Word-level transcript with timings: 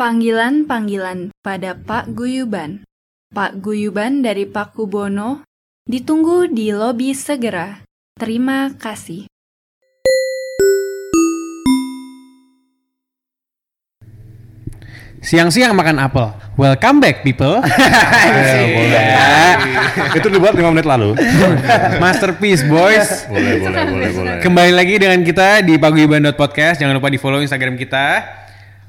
Panggilan-panggilan 0.00 1.28
pada 1.44 1.76
Pak 1.76 2.16
Guyuban. 2.16 2.88
Pak 3.36 3.60
Guyuban 3.60 4.24
dari 4.24 4.48
Pak 4.48 4.72
Kubono 4.72 5.44
ditunggu 5.84 6.48
di 6.48 6.72
lobi 6.72 7.12
segera. 7.12 7.84
Terima 8.16 8.72
kasih. 8.80 9.28
Siang-siang 15.20 15.76
makan 15.76 16.00
apel. 16.00 16.32
Welcome 16.56 17.04
back 17.04 17.20
people. 17.20 17.60
Eh, 17.60 18.64
boleh. 18.80 19.04
Itu 20.16 20.32
dibuat 20.32 20.56
5 20.56 20.64
menit 20.72 20.88
lalu. 20.88 21.12
Masterpiece 22.00 22.64
boys. 22.64 23.28
boleh, 23.28 23.60
boleh, 23.60 23.84
boleh, 23.84 24.10
boleh. 24.16 24.36
Kembali 24.40 24.72
lagi 24.72 24.96
dengan 24.96 25.20
kita 25.20 25.60
di 25.60 25.76
paguyuban 25.76 26.24
podcast. 26.32 26.80
Jangan 26.80 26.96
lupa 26.96 27.12
di 27.12 27.20
follow 27.20 27.44
Instagram 27.44 27.76
kita. 27.76 28.39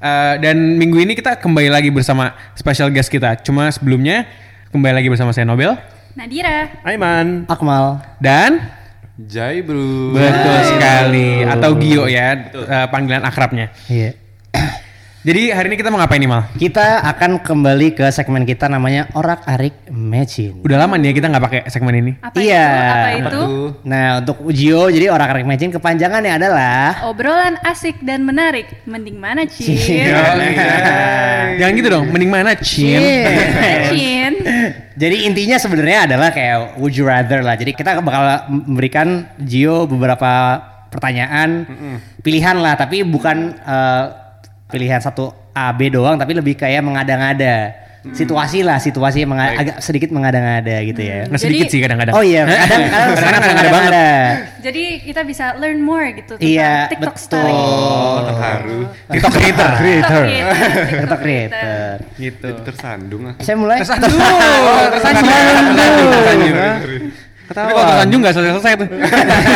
Eh, 0.02 0.34
dan 0.42 0.58
minggu 0.82 0.98
ini 0.98 1.14
kita 1.14 1.38
kembali 1.38 1.70
lagi 1.70 1.86
bersama 1.94 2.34
special 2.58 2.90
guest 2.90 3.06
kita. 3.06 3.38
Cuma 3.38 3.70
sebelumnya 3.70 4.26
kembali 4.74 4.98
lagi 4.98 5.06
bersama 5.06 5.30
saya 5.30 5.46
Nobel 5.46 5.78
Nadira. 6.18 6.74
Aiman. 6.82 7.46
Akmal. 7.46 8.02
dan 8.18 8.66
Jai 9.14 9.62
bro. 9.62 10.10
betul 10.10 10.58
sekali 10.66 11.46
atau 11.46 11.78
Gio 11.78 12.10
ya 12.10 12.34
eh, 12.50 12.86
panggilan 12.90 13.22
akrabnya. 13.22 13.70
Iya. 13.86 14.18
Jadi 15.22 15.54
hari 15.54 15.70
ini 15.70 15.78
kita 15.78 15.86
mau 15.86 16.02
ngapain 16.02 16.18
nih 16.18 16.26
Mal? 16.26 16.50
Kita 16.58 16.98
akan 17.06 17.46
kembali 17.46 17.94
ke 17.94 18.10
segmen 18.10 18.42
kita 18.42 18.66
namanya 18.66 19.06
Orak 19.14 19.46
Arik 19.46 19.86
Matching. 19.86 20.66
Udah 20.66 20.82
lama 20.82 20.98
nih 20.98 21.14
ya 21.14 21.22
kita 21.22 21.26
nggak 21.30 21.44
pakai 21.46 21.60
segmen 21.70 21.94
ini. 21.94 22.12
Apa 22.18 22.42
Iya. 22.42 22.66
itu? 22.66 22.82
Apa 22.90 23.08
itu? 23.14 23.42
Nah 23.86 24.18
untuk 24.18 24.42
Ujio 24.42 24.90
jadi 24.90 25.14
Orak 25.14 25.30
Arik 25.30 25.46
Matching 25.46 25.70
kepanjangannya 25.78 26.42
adalah 26.42 27.06
Obrolan 27.06 27.54
asik 27.62 28.02
dan 28.02 28.26
menarik. 28.26 28.66
Mending 28.82 29.14
mana, 29.14 29.46
Cin? 29.46 29.78
Jangan 31.54 31.72
gitu 31.78 31.86
dong. 31.86 32.10
Mending 32.10 32.30
mana 32.34 32.58
Cin? 32.58 32.98
Cin. 33.94 34.32
Jadi 34.98 35.16
intinya 35.22 35.54
sebenarnya 35.54 36.10
adalah 36.10 36.34
kayak 36.34 36.82
would 36.82 36.98
you 36.98 37.06
rather 37.06 37.46
lah. 37.46 37.54
Jadi 37.54 37.78
kita 37.78 38.02
bakal 38.02 38.50
memberikan 38.50 39.30
Gio 39.38 39.86
beberapa 39.86 40.58
pertanyaan 40.90 41.62
pilihan 42.26 42.58
lah, 42.58 42.74
tapi 42.74 43.06
bukan 43.06 43.54
eh, 43.54 44.04
pilihan 44.72 44.98
satu 44.98 45.28
A 45.52 45.68
B 45.70 45.86
doang, 45.86 46.16
tapi 46.16 46.32
lebih 46.32 46.56
kayak 46.56 46.80
mengada-ngada. 46.80 47.84
Situasi 48.02 48.66
lah, 48.66 48.82
situasi 48.82 49.22
yang 49.22 49.30
menga- 49.30 49.54
agak 49.54 49.76
sedikit 49.78 50.10
mengada-ngada 50.10 50.74
gitu 50.82 50.98
ya. 50.98 51.22
Nggak 51.22 51.38
sedikit 51.38 51.70
sih 51.70 51.78
kadang-kadang. 51.78 52.18
Oh 52.18 52.24
iya, 52.26 52.42
kadang 52.42 52.58
kadang 52.58 52.82
Kadang-kadang 52.90 53.14
sangat 53.22 53.42
ada 53.46 53.70
banget. 53.70 53.92
Jadi 54.58 54.82
kita 55.06 55.20
bisa 55.22 55.44
learn 55.54 55.78
more 55.78 56.10
gitu 56.10 56.34
tentang 56.34 56.50
Iya, 56.50 56.90
TikTok 56.90 57.14
betul. 57.14 57.26
story. 57.30 57.54
Terharu. 58.26 58.78
TikTok 59.06 59.32
creator. 59.32 59.70
Creator. 59.78 60.22
TikTok 60.98 61.20
creator. 61.22 61.94
Gitu. 62.18 62.48
Tersandung 62.66 63.22
ah. 63.22 63.34
Saya 63.38 63.54
mulai. 63.54 63.78
Tersanjung. 63.78 64.18
Tersanjung. 64.90 65.28
Tersanjung. 66.10 66.56
Tapi 67.52 67.70
kalau 67.70 67.86
tersanjung 67.86 68.18
nggak 68.18 68.34
selesai-selesai 68.34 68.72
tuh. 68.82 68.88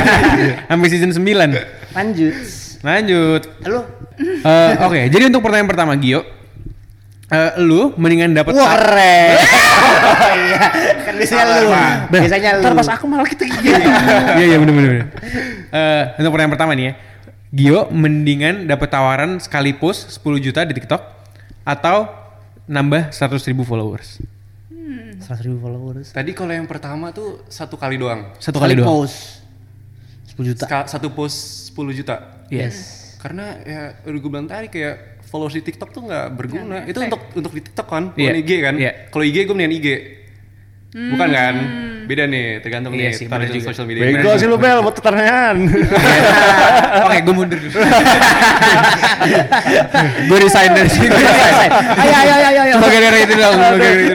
Sampai 0.70 0.86
season 0.86 1.10
9. 1.10 1.98
Lanjut. 1.98 2.34
Lanjut. 2.80 3.42
Lu 3.62 3.80
Eh, 4.16 4.72
Oke, 4.80 5.00
jadi 5.06 5.28
untuk 5.28 5.44
pertanyaan 5.44 5.68
pertama 5.68 5.92
Gio. 5.94 6.24
eh, 7.26 7.52
lu 7.58 7.92
mendingan 7.94 8.32
dapat 8.32 8.54
Wah 8.54 8.70
keren. 8.72 9.36
Oh 9.36 10.30
iya. 10.40 10.62
Kan 11.02 11.14
biasanya 11.16 11.44
lu. 11.44 11.68
Biasanya 12.08 12.50
lu. 12.56 12.64
Pas 12.72 12.90
aku 12.90 13.04
malah 13.04 13.26
kita 13.26 13.44
Iya 13.44 14.44
iya 14.46 14.56
bener 14.56 14.72
bener. 14.72 14.90
bener. 14.90 15.06
Eh, 15.68 16.02
untuk 16.16 16.32
pertanyaan 16.32 16.54
pertama 16.54 16.72
nih 16.72 16.84
ya. 16.86 16.92
Gio 17.50 17.80
mendingan 17.90 18.64
dapat 18.64 18.88
tawaran 18.88 19.36
sekali 19.36 19.72
post 19.72 20.16
10 20.16 20.40
juta 20.40 20.62
di 20.62 20.72
TikTok 20.72 21.02
atau 21.62 22.08
nambah 22.64 23.10
100 23.10 23.42
ribu 23.44 23.62
followers. 23.62 24.22
100 25.18 25.44
ribu 25.44 25.58
followers. 25.58 26.14
Tadi 26.14 26.30
kalau 26.30 26.52
yang 26.52 26.64
pertama 26.64 27.10
tuh 27.10 27.42
satu 27.48 27.74
kali 27.74 27.98
doang. 27.98 28.32
Satu 28.38 28.56
kali 28.56 28.76
doang. 28.76 28.86
post. 29.02 29.42
10 30.32 30.46
juta. 30.46 30.64
Ska- 30.64 30.86
Satu 30.88 31.10
post 31.10 31.68
10 31.74 31.90
juta. 31.92 32.35
Yes. 32.50 32.76
Karena 33.18 33.58
ya 33.66 33.80
udah 34.06 34.20
gue 34.22 34.30
bilang 34.30 34.46
tadi 34.46 34.70
kayak 34.70 35.24
followers 35.26 35.58
di 35.58 35.62
TikTok 35.66 35.90
tuh 35.90 36.02
nggak 36.06 36.26
berguna. 36.32 36.86
Itu 36.86 37.02
untuk 37.02 37.22
untuk 37.34 37.52
di 37.52 37.62
TikTok 37.66 37.86
kan, 37.90 38.04
bukan 38.14 38.34
Iya. 38.36 38.42
IG 38.42 38.50
kan. 38.62 38.74
Iya. 38.78 38.92
Kalau 39.10 39.24
IG 39.26 39.36
gue 39.44 39.54
mendingan 39.54 39.74
IG. 39.78 39.88
Bukan 40.96 41.28
kan? 41.28 41.54
Beda 42.06 42.22
nih, 42.30 42.62
tergantung 42.62 42.94
Iya 42.94 43.10
nih 43.10 43.18
sih, 43.18 43.26
target 43.26 43.50
social 43.66 43.82
media. 43.82 44.06
Bego 44.06 44.30
sih 44.38 44.46
lu, 44.46 44.56
Bel 44.62 44.78
buat 44.78 44.94
pertanyaan. 44.94 45.58
Oke, 47.10 47.18
gue 47.18 47.34
mundur 47.34 47.58
dulu. 47.58 47.74
gue 50.30 50.38
resign 50.38 50.70
dari 50.70 50.86
sini. 50.86 51.10
Ayo 51.10 52.14
ayo 52.14 52.34
ayo 52.38 52.48
ayo. 52.62 52.74
Cuma 52.78 52.86
gara-gara 52.86 53.18
itu 53.18 53.34
doang. 53.34 53.58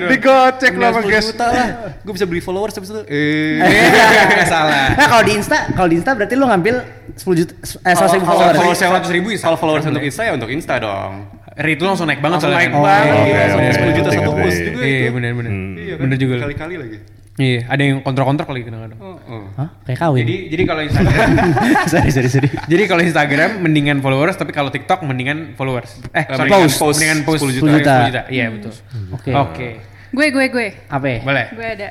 Digocek 0.07 0.73
lah 0.79 0.89
sama 0.95 1.03
guys. 1.03 1.27
juta 1.35 1.45
lah. 1.51 1.67
Gue 2.01 2.13
bisa 2.15 2.25
beli 2.25 2.39
followers 2.39 2.73
habis 2.79 2.89
itu. 2.95 3.03
Eh. 3.11 3.59
Salah. 4.51 4.95
Nah 4.95 5.07
kalau 5.11 5.23
di 5.27 5.33
Insta, 5.35 5.57
kalau 5.75 5.87
di 5.91 5.95
Insta 5.99 6.15
berarti 6.15 6.33
lu 6.39 6.47
ngambil 6.47 6.75
10 7.19 7.39
juta 7.43 7.53
eh 7.59 7.93
100 7.93 8.15
ribu 8.15 8.25
Kalau 8.25 8.39
followers. 8.39 8.57
followers 8.57 8.79
yang 8.79 8.91
100 9.03 9.11
ribu. 9.19 9.27
Kalau 9.35 9.57
followers 9.59 9.83
untuk 9.83 10.03
Insta 10.07 10.21
ya 10.23 10.31
untuk 10.31 10.47
Insta 10.47 10.79
dong. 10.79 11.40
Rate 11.53 11.77
lu 11.77 11.87
langsung 11.87 12.05
naik 12.05 12.19
banget 12.19 12.37
Langsung 12.37 12.49
soalnya 12.49 12.63
naik 12.63 12.73
banget. 12.73 13.11
Oh, 13.11 13.21
Iya, 13.21 13.39
langsung 13.41 13.61
oke, 13.61 13.71
10 13.73 13.91
juta 13.93 14.07
oke. 14.07 14.17
satu 14.17 14.31
post 14.33 14.57
juga 14.61 14.79
Iya, 14.81 14.97
itu. 14.97 15.11
benar 15.11 15.31
benar. 15.33 15.51
Iya 15.51 15.63
kan? 15.91 16.01
Bener 16.01 16.17
juga. 16.17 16.35
Kali-kali 16.39 16.75
lagi. 16.77 16.97
Iya, 17.33 17.59
ada 17.65 17.81
yang 17.81 17.97
kontrol-kontrol 18.01 18.51
lagi 18.51 18.65
kadang-kadang. 18.65 18.99
Oh, 18.99 19.17
oh. 19.25 19.43
Hah? 19.55 19.69
Kayak 19.81 19.99
kawin. 19.99 20.21
Jadi 20.21 20.35
jadi 20.47 20.63
kalau 20.65 20.81
Instagram 20.81 21.29
sorry 21.91 22.09
sorry 22.09 22.29
sorry. 22.29 22.49
Jadi 22.67 22.83
kalau 22.85 23.01
Instagram 23.01 23.49
mendingan 23.59 23.97
followers, 23.99 24.35
tapi 24.35 24.51
kalau 24.51 24.67
TikTok 24.67 24.99
mendingan 25.01 25.55
followers. 25.55 25.95
Eh, 26.09 26.21
Eh, 26.21 26.25
sorry, 26.29 26.47
mendingan 26.47 26.61
post, 26.61 26.77
post 26.77 26.95
mendingan 26.97 27.19
post 27.23 27.41
10 27.41 27.55
juta. 27.57 27.71
10 27.97 28.09
juta. 28.09 28.21
Iya, 28.27 28.45
betul. 28.49 28.71
Oke. 29.11 29.31
Oke. 29.33 29.67
Gue 30.09 30.27
gue 30.29 30.45
gue. 30.49 30.67
Apa? 30.87 31.05
ya? 31.05 31.19
Boleh. 31.21 31.45
Gue 31.51 31.67
ada. 31.71 31.89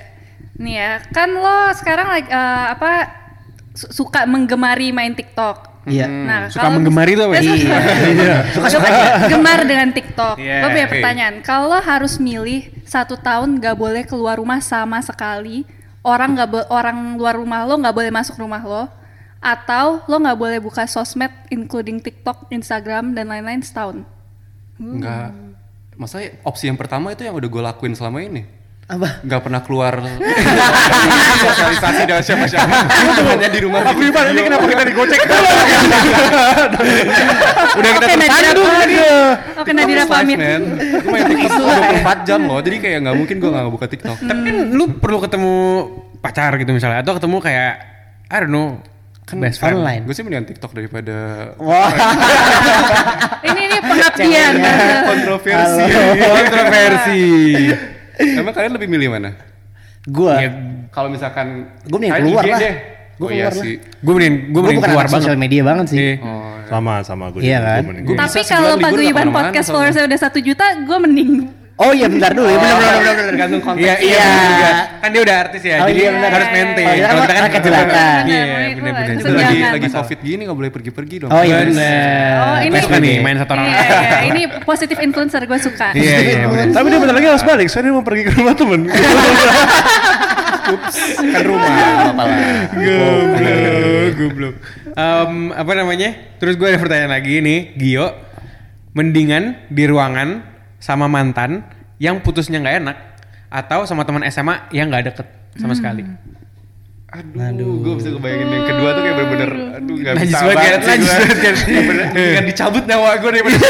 Nih 0.57 0.75
ya, 0.77 0.91
kan 1.09 1.29
lo 1.31 1.73
sekarang 1.73 2.07
like 2.11 2.29
eh, 2.29 2.37
apa 2.71 2.91
su- 3.73 3.89
suka 3.91 4.25
menggemari 4.25 4.89
main 4.91 5.13
TikTok. 5.13 5.70
Iya. 5.81 6.07
Nah, 6.07 6.41
Suka 6.47 6.61
kalau- 6.61 6.77
menggemari 6.77 7.13
tuh 7.15 7.25
apa? 7.25 7.41
Suka- 7.41 7.81
Iya. 8.13 8.37
suka 8.69 8.89
gemar 9.29 9.61
dengan 9.65 9.89
TikTok. 9.91 10.37
Iya, 10.37 10.57
Gue 10.61 10.69
punya 10.71 10.87
oke. 10.87 10.93
pertanyaan. 10.93 11.35
Kalau 11.41 11.79
harus 11.79 12.15
milih 12.17 12.61
satu 12.85 13.17
tahun 13.17 13.57
gak 13.59 13.77
boleh 13.77 14.05
keluar 14.05 14.37
rumah 14.37 14.61
sama 14.61 15.01
sekali, 15.01 15.65
orang 16.01 16.37
nggak 16.37 16.49
bo- 16.49 16.69
orang 16.69 17.17
luar 17.17 17.35
rumah 17.35 17.65
lo 17.65 17.77
nggak 17.77 17.93
boleh 17.93 18.11
masuk 18.11 18.37
rumah 18.37 18.61
lo, 18.61 18.93
atau 19.39 20.05
lo 20.05 20.17
nggak 20.17 20.37
boleh 20.37 20.59
buka 20.59 20.85
sosmed, 20.85 21.33
including 21.49 21.97
TikTok, 21.97 22.49
Instagram 22.51 23.13
dan 23.13 23.29
lain-lain 23.29 23.61
setahun. 23.61 24.05
Enggak. 24.77 25.33
Masalahnya 25.97 26.41
opsi 26.43 26.69
yang 26.69 26.77
pertama 26.77 27.13
itu 27.13 27.25
yang 27.25 27.33
udah 27.33 27.49
gue 27.49 27.63
lakuin 27.63 27.93
selama 27.93 28.21
ini. 28.21 28.45
Apa? 28.91 29.23
Nggak 29.23 29.41
pernah 29.47 29.61
keluar 29.63 29.93
sosialisasi 31.47 32.03
dengan 32.11 32.23
siapa-siapa. 32.27 32.77
Hanya 33.23 33.47
di 33.47 33.61
rumah. 33.63 33.87
Aku 33.87 34.03
gimana 34.03 34.29
ini 34.35 34.43
kenapa 34.43 34.67
kita 34.67 34.83
digocek? 34.83 35.21
Udah 37.79 37.91
kita 37.95 38.07
tersandung 38.19 38.67
lagi. 38.67 38.97
Oke, 39.63 39.71
Nadira 39.71 40.05
pamit. 40.11 40.39
Gue 40.43 41.07
main 41.07 41.23
TikTok 41.23 41.53
tuh 41.55 41.65
24 42.03 42.27
jam 42.27 42.41
loh. 42.51 42.59
Jadi 42.59 42.77
kayak 42.83 42.99
nggak 43.07 43.17
mungkin 43.17 43.37
gue 43.39 43.51
nggak 43.55 43.67
buka 43.71 43.87
TikTok. 43.87 44.19
Tapi 44.27 44.41
kan 44.43 44.57
lu 44.75 44.85
perlu 44.99 45.19
ketemu 45.23 45.55
pacar 46.19 46.53
gitu 46.59 46.75
misalnya 46.75 47.01
atau 47.01 47.15
ketemu 47.17 47.37
kayak 47.41 47.73
I 48.29 48.37
don't 48.43 48.53
know 48.53 48.69
Kan 49.23 49.39
best 49.39 49.63
friend. 49.63 49.79
Online. 49.79 50.03
Gue 50.03 50.15
sih 50.19 50.27
mendingan 50.27 50.51
TikTok 50.51 50.75
daripada 50.75 51.55
Wah. 51.63 51.95
Ini 53.47 53.61
ini 53.71 53.79
pengabdian. 53.79 54.53
kontroversi. 55.07 55.85
Kontroversi. 56.19 57.23
Emang 58.21 58.53
kalian 58.53 58.73
lebih 58.73 58.89
milih 58.89 59.09
mana? 59.11 59.31
Gua. 60.05 60.35
Ya, 60.37 60.51
Kalau 60.89 61.09
misalkan 61.09 61.69
Gua 61.85 61.99
mending 61.99 62.13
keluar 62.19 62.45
lah. 62.47 62.59
deh. 62.59 62.75
Gua 63.15 63.29
oh 63.29 63.31
iya 63.31 63.47
keluar 63.47 63.53
lah. 63.53 63.63
sih. 63.63 63.75
gue 63.77 64.13
mending 64.15 64.35
gue 64.35 64.51
Gua 64.51 64.61
mending 64.63 64.79
bukan 64.81 64.89
keluar 64.89 65.07
banget. 65.07 65.21
sosial 65.21 65.37
media 65.37 65.63
banget 65.63 65.87
sih. 65.89 65.99
Iya. 66.01 66.15
Oh, 66.21 66.57
Sama 66.67 66.95
sama 67.03 67.25
gue. 67.29 67.41
Iya 67.43 67.59
kan? 67.61 67.83
Gua 68.01 68.17
Tapi 68.19 68.41
kalau 68.41 68.71
sebulan 68.71 68.77
Pak 68.77 68.89
libur 68.89 68.97
Guyuban 68.97 69.05
nggak 69.05 69.15
ke 69.15 69.21
mana-mana 69.27 69.47
podcast 69.47 69.67
followersnya 69.69 70.05
udah 70.07 70.21
satu 70.21 70.39
juta, 70.41 70.67
gue 70.81 70.97
mending. 70.99 71.31
Oh 71.81 71.91
iya 71.91 72.07
bentar 72.07 72.29
dulu 72.31 72.45
ya. 72.45 72.55
Benar 72.55 72.77
benar 72.77 72.93
benar 72.93 73.01
benar. 73.11 73.29
Tergantung 73.31 73.61
konteks. 73.63 73.81
Iya, 73.81 73.95
iya, 73.97 74.21
Iya. 74.21 74.29
juga. 74.45 74.71
Kan 75.01 75.09
dia 75.09 75.21
udah 75.23 75.37
artis 75.41 75.63
ya, 75.63 75.75
Oh, 75.75 75.89
jadi 75.89 75.97
iya, 75.99 76.11
harus 76.13 76.49
maintain. 76.51 76.87
Kalau 77.01 77.21
kita 77.21 77.33
kan 77.33 77.43
rakyat 77.43 77.63
jelata. 77.63 77.89
Iya, 77.89 78.21
Bener, 78.21 78.53
bener 78.53 78.77
bener. 78.77 78.93
bener. 79.01 79.17
Juga 79.17 79.41
lagi 79.41 79.59
lagi 79.65 79.89
covid 79.91 80.19
gini 80.21 80.43
nggak 80.45 80.59
boleh 80.61 80.71
pergi-pergi 80.71 81.17
dong. 81.19 81.31
Oh 81.31 81.41
iya 81.41 81.57
Bener. 81.59 81.73
benar. 81.73 82.37
Oh, 82.37 82.59
ini- 82.61 82.69
Gue 82.71 82.81
suka 82.85 82.99
nih 83.01 83.17
main 83.19 83.37
satu 83.39 83.53
orang. 83.55 83.65
Iya, 83.65 83.81
iya, 83.81 84.19
ini 84.29 84.43
positif 84.61 84.97
influencer 84.99 85.41
gue 85.43 85.59
suka. 85.59 85.89
Iya, 85.91 86.17
iya. 86.21 86.41
Tapi 86.69 86.87
dia 86.87 86.99
bentar 86.99 87.17
lagi 87.17 87.27
harus 87.31 87.43
balik. 87.43 87.67
Soalnya 87.67 87.87
dia 87.87 87.97
mau 87.97 88.05
pergi 88.05 88.23
ke 88.23 88.33
rumah 88.35 88.55
temen. 88.55 88.81
kan 91.31 91.43
rumah 91.43 91.73
apa 92.11 92.23
lah. 92.23 92.39
Goblok, 92.71 94.13
goblok. 94.15 94.55
Em, 94.91 95.33
apa 95.51 95.73
namanya? 95.73 96.09
Terus 96.37 96.55
gue 96.55 96.67
ada 96.67 96.77
pertanyaan 96.77 97.13
lagi 97.13 97.39
nih, 97.39 97.59
Gio. 97.75 98.07
Mendingan 98.91 99.71
di 99.71 99.87
ruangan 99.87 100.50
sama 100.81 101.07
mantan 101.07 101.63
yang 102.01 102.19
putusnya 102.25 102.59
nggak 102.59 102.77
enak 102.81 102.97
atau 103.53 103.85
sama 103.85 104.09
teman 104.09 104.25
SMA 104.33 104.73
yang 104.73 104.89
nggak 104.89 105.13
deket 105.13 105.27
sama 105.61 105.77
sekali. 105.77 106.03
Aduh, 107.11 107.83
gue 107.83 107.95
bisa 107.99 108.15
kebayangin 108.15 108.49
yang 108.55 108.67
kedua 108.71 108.89
tuh 108.95 109.03
kayak 109.03 109.17
bener-bener 109.19 109.51
Aduh 109.83 109.97
gak 109.99 110.15
Najis 110.15 110.31
bisa 110.31 110.47
banget, 110.47 110.63
banget 110.63 110.79
sih 110.79 110.91
Najis 110.95 111.11
gue 111.11 111.27
banget? 111.27 111.57
Bener-bener 111.67 112.07
Mendingan 112.15 112.47
dicabut 112.47 112.85
nyawa 112.87 113.09
gue 113.19 113.31
daripada 113.35 113.57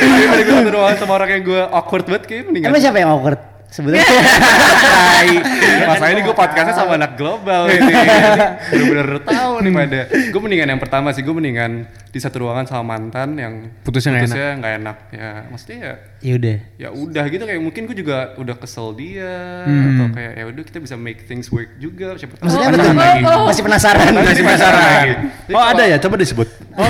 Daripada 0.00 0.40
gue 0.40 0.54
satu 0.56 0.70
ruangan 0.72 0.96
sama 0.96 1.12
orang 1.20 1.30
yang 1.36 1.42
gue 1.44 1.60
awkward 1.68 2.04
banget 2.08 2.24
kayak 2.24 2.42
mendingan 2.48 2.72
Emang 2.72 2.80
siapa 2.80 2.96
yang 3.04 3.12
awkward? 3.12 3.40
Sebenarnya 3.70 4.02
Tai. 4.82 5.30
Masalahnya 5.86 6.14
ini 6.18 6.22
gue 6.26 6.34
podcastnya 6.34 6.74
sama 6.74 6.98
anak 6.98 7.14
global 7.14 7.70
ini. 7.70 7.94
Bener-bener 8.74 9.22
tahu 9.22 9.52
nih 9.62 9.70
pada. 9.70 10.00
Gue 10.10 10.40
mendingan 10.42 10.68
yang 10.74 10.80
pertama 10.82 11.14
sih, 11.14 11.22
gue 11.22 11.30
mendingan 11.30 11.86
di 12.10 12.18
satu 12.18 12.42
ruangan 12.42 12.66
sama 12.66 12.84
mantan 12.90 13.34
yang 13.34 13.54
Putusnya 13.80 14.10
nggak 14.12 14.20
enak. 14.20 14.28
putusnya 14.28 14.50
nggak 14.56 14.74
enak. 14.76 14.96
Ya, 15.10 15.30
maksudnya 15.46 15.78
ya 15.78 15.94
ya 16.20 16.32
udah. 16.36 16.56
ya 16.76 16.88
udah 16.92 17.24
gitu 17.26 17.42
kayak 17.42 17.60
mungkin 17.60 17.82
gue 17.82 17.96
juga 17.96 18.16
udah 18.36 18.52
kesel 18.54 18.92
dia 18.92 19.32
Hmm. 19.60 19.88
atau 19.94 20.06
kayak 20.12 20.32
ya 20.34 20.44
udah 20.46 20.62
kita 20.62 20.78
bisa 20.78 20.94
make 20.94 21.24
things 21.24 21.48
work 21.48 21.70
juga 21.76 22.12
siapa 22.14 22.34
tahu 22.34 22.44
Maksudnya 22.44 22.68
Oh, 22.70 22.76
oh, 23.24 23.40
oh. 23.40 23.46
Masih 23.46 23.62
penasaran. 23.62 24.10
Masih 24.12 24.42
penasaran. 24.42 25.06
Oh 25.48 25.62
ada 25.64 25.82
ya, 25.84 25.96
coba 25.96 26.14
disebut. 26.16 26.48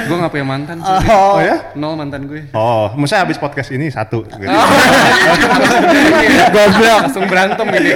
gue 0.00 0.16
gak 0.16 0.30
punya 0.30 0.46
mantan 0.46 0.76
sih. 0.78 0.94
Oh. 1.06 1.36
Oh 1.36 1.40
ya? 1.40 1.56
nol 1.74 1.94
mantan 1.94 2.24
gue 2.24 2.48
Oh, 2.52 2.90
maksudnya 2.94 3.22
habis 3.22 3.36
podcast 3.36 3.70
ini 3.70 3.88
satu. 3.88 4.22
Gitu. 4.24 4.48
goblok 6.48 6.98
langsung 7.02 7.24
berantem 7.26 7.66
nggak 7.68 7.82
sih 7.82 7.94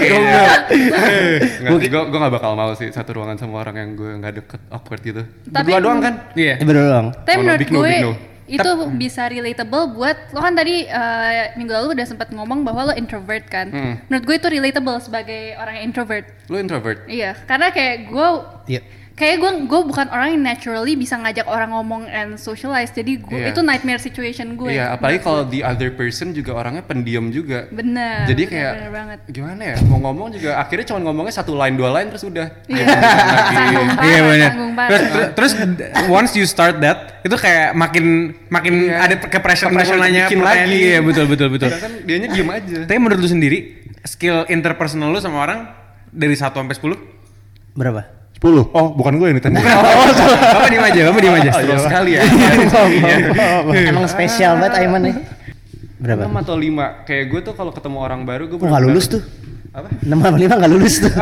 gue 1.89 2.03
gue 2.03 2.19
gak 2.19 2.33
bakal 2.33 2.53
mau 2.55 2.73
sih 2.73 2.89
satu 2.89 3.15
ruangan 3.15 3.37
sama 3.37 3.61
orang 3.61 3.77
yang 3.77 3.91
gue 3.93 4.11
nggak 4.17 4.33
deket 4.37 4.61
awkward 4.69 5.03
gitu 5.03 5.23
Tapi- 5.53 5.69
berdua 5.69 5.81
doang 5.81 6.01
kan 6.01 6.15
Iya. 6.33 6.55
Ya 6.57 6.65
bener 6.65 6.85
dong. 6.89 7.07
Tapi 7.15 7.37
menurut 7.39 7.61
no, 7.63 7.79
gue 7.79 7.95
no. 8.01 8.13
itu 8.49 8.71
bisa 8.95 9.23
relatable 9.27 9.85
buat 9.93 10.17
lo 10.29 10.41
kan 10.41 10.53
tadi 10.53 10.85
eh, 10.85 11.45
minggu 11.55 11.73
lalu 11.73 11.87
udah 11.93 12.05
sempat 12.05 12.29
ngomong 12.29 12.63
bahwa 12.63 12.89
lo 12.89 12.95
introvert 12.95 13.45
kan. 13.47 13.69
Hmm. 13.69 13.95
Menurut 14.07 14.25
gue 14.25 14.37
itu 14.37 14.49
relatable 14.51 14.99
sebagai 14.99 15.57
orang 15.57 15.75
yang 15.77 15.85
introvert. 15.87 16.25
lu 16.47 16.57
introvert 16.57 17.05
Iya, 17.07 17.37
karena 17.43 17.69
kayak 17.69 18.09
gue 18.09 18.29
Iya. 18.69 18.81
Kayak 19.13 19.37
gue 19.39 19.51
gue 19.65 19.81
bukan 19.85 20.07
orang 20.09 20.33
yang 20.33 20.43
naturally 20.43 20.95
bisa 20.95 21.15
ngajak 21.15 21.45
orang 21.45 21.71
ngomong 21.71 22.05
and 22.05 22.37
socialize. 22.37 22.89
Jadi 22.91 23.19
gue 23.19 23.39
Iya. 23.39 23.51
itu 23.51 23.61
nightmare 23.61 23.97
situation 23.97 24.55
gue. 24.55 24.73
iya 24.73 24.93
apalagi 24.93 25.19
kalau 25.19 25.45
the 25.45 25.61
other 25.61 25.91
person 25.91 26.31
juga 26.31 26.53
orangnya 26.53 26.81
pendiam 26.81 27.29
juga 27.29 27.69
bener. 27.69 28.25
jadi 28.25 28.43
bener, 28.43 28.51
kayak 28.51 28.73
bener 28.75 28.91
banget. 28.91 29.19
gimana 29.29 29.63
ya 29.63 29.77
mau 29.83 29.99
ngomong 30.01 30.29
juga 30.33 30.57
akhirnya 30.57 30.87
cuma 30.87 31.01
ngomongnya 31.03 31.35
satu 31.35 31.53
line 31.53 31.75
dua 31.75 31.91
line 31.93 32.09
terus 32.09 32.25
udah 32.25 32.47
Iya. 32.65 32.85
Tanggung 33.49 33.89
Iya 34.01 34.21
benar. 34.23 34.51
Terus, 34.89 35.03
ter- 35.05 35.31
terus 35.35 35.53
once 36.09 36.33
you 36.33 36.45
start 36.45 36.81
that, 36.81 37.21
itu 37.21 37.35
kayak 37.35 37.75
makin 37.75 38.05
makin 38.49 38.75
Iya. 38.89 38.97
ada 39.03 39.15
ke 39.19 39.39
pressure 39.39 39.69
bikin 39.69 40.41
lagi. 40.41 40.73
Iya 40.73 40.99
betul 41.01 41.25
betul 41.27 41.49
betul. 41.49 41.69
Sedangkan 41.69 41.93
dianya 42.05 42.29
diem 42.31 42.49
aja 42.49 42.77
Tapi 42.87 42.99
menurut 42.99 43.21
lu 43.21 43.29
sendiri, 43.29 43.59
skill 44.03 44.47
interpersonal 44.47 45.09
lu 45.09 45.21
sama 45.21 45.39
orang 45.39 45.69
dari 46.09 46.33
1 46.33 46.53
sampai 46.55 46.75
10? 46.75 46.97
Berapa? 47.73 48.22
10. 48.43 48.75
Oh, 48.75 48.91
bukan 48.91 49.13
gue 49.17 49.27
yang 49.29 49.39
ditanya. 49.39 49.63
Bapak 49.63 50.67
diem 50.69 50.83
aja, 50.83 51.01
Bapak 51.07 51.21
diem 51.21 51.37
aja. 51.37 51.51
Slow 51.55 51.79
sekali 51.79 52.11
ya 52.13 52.23
Emang 53.91 54.07
spesial 54.07 54.59
banget 54.59 54.83
Aiman 54.83 55.03
nih. 55.05 55.15
Berapa? 55.97 56.27
enam 56.27 56.35
atau 56.37 56.59
lima 56.59 57.07
kayak 57.07 57.31
gue 57.31 57.41
tuh 57.43 57.55
kalau 57.55 57.71
ketemu 57.71 58.03
orang 58.03 58.27
baru 58.27 58.51
gue 58.51 58.59
Oh, 58.59 58.67
nggak 58.67 58.83
lulus 58.83 59.07
tuh. 59.09 59.23
apa 59.71 59.87
6 60.03 60.11
sama 60.11 60.37
5 60.37 60.59
nggak 60.59 60.73
lulus 60.75 60.95
tuh. 60.99 61.13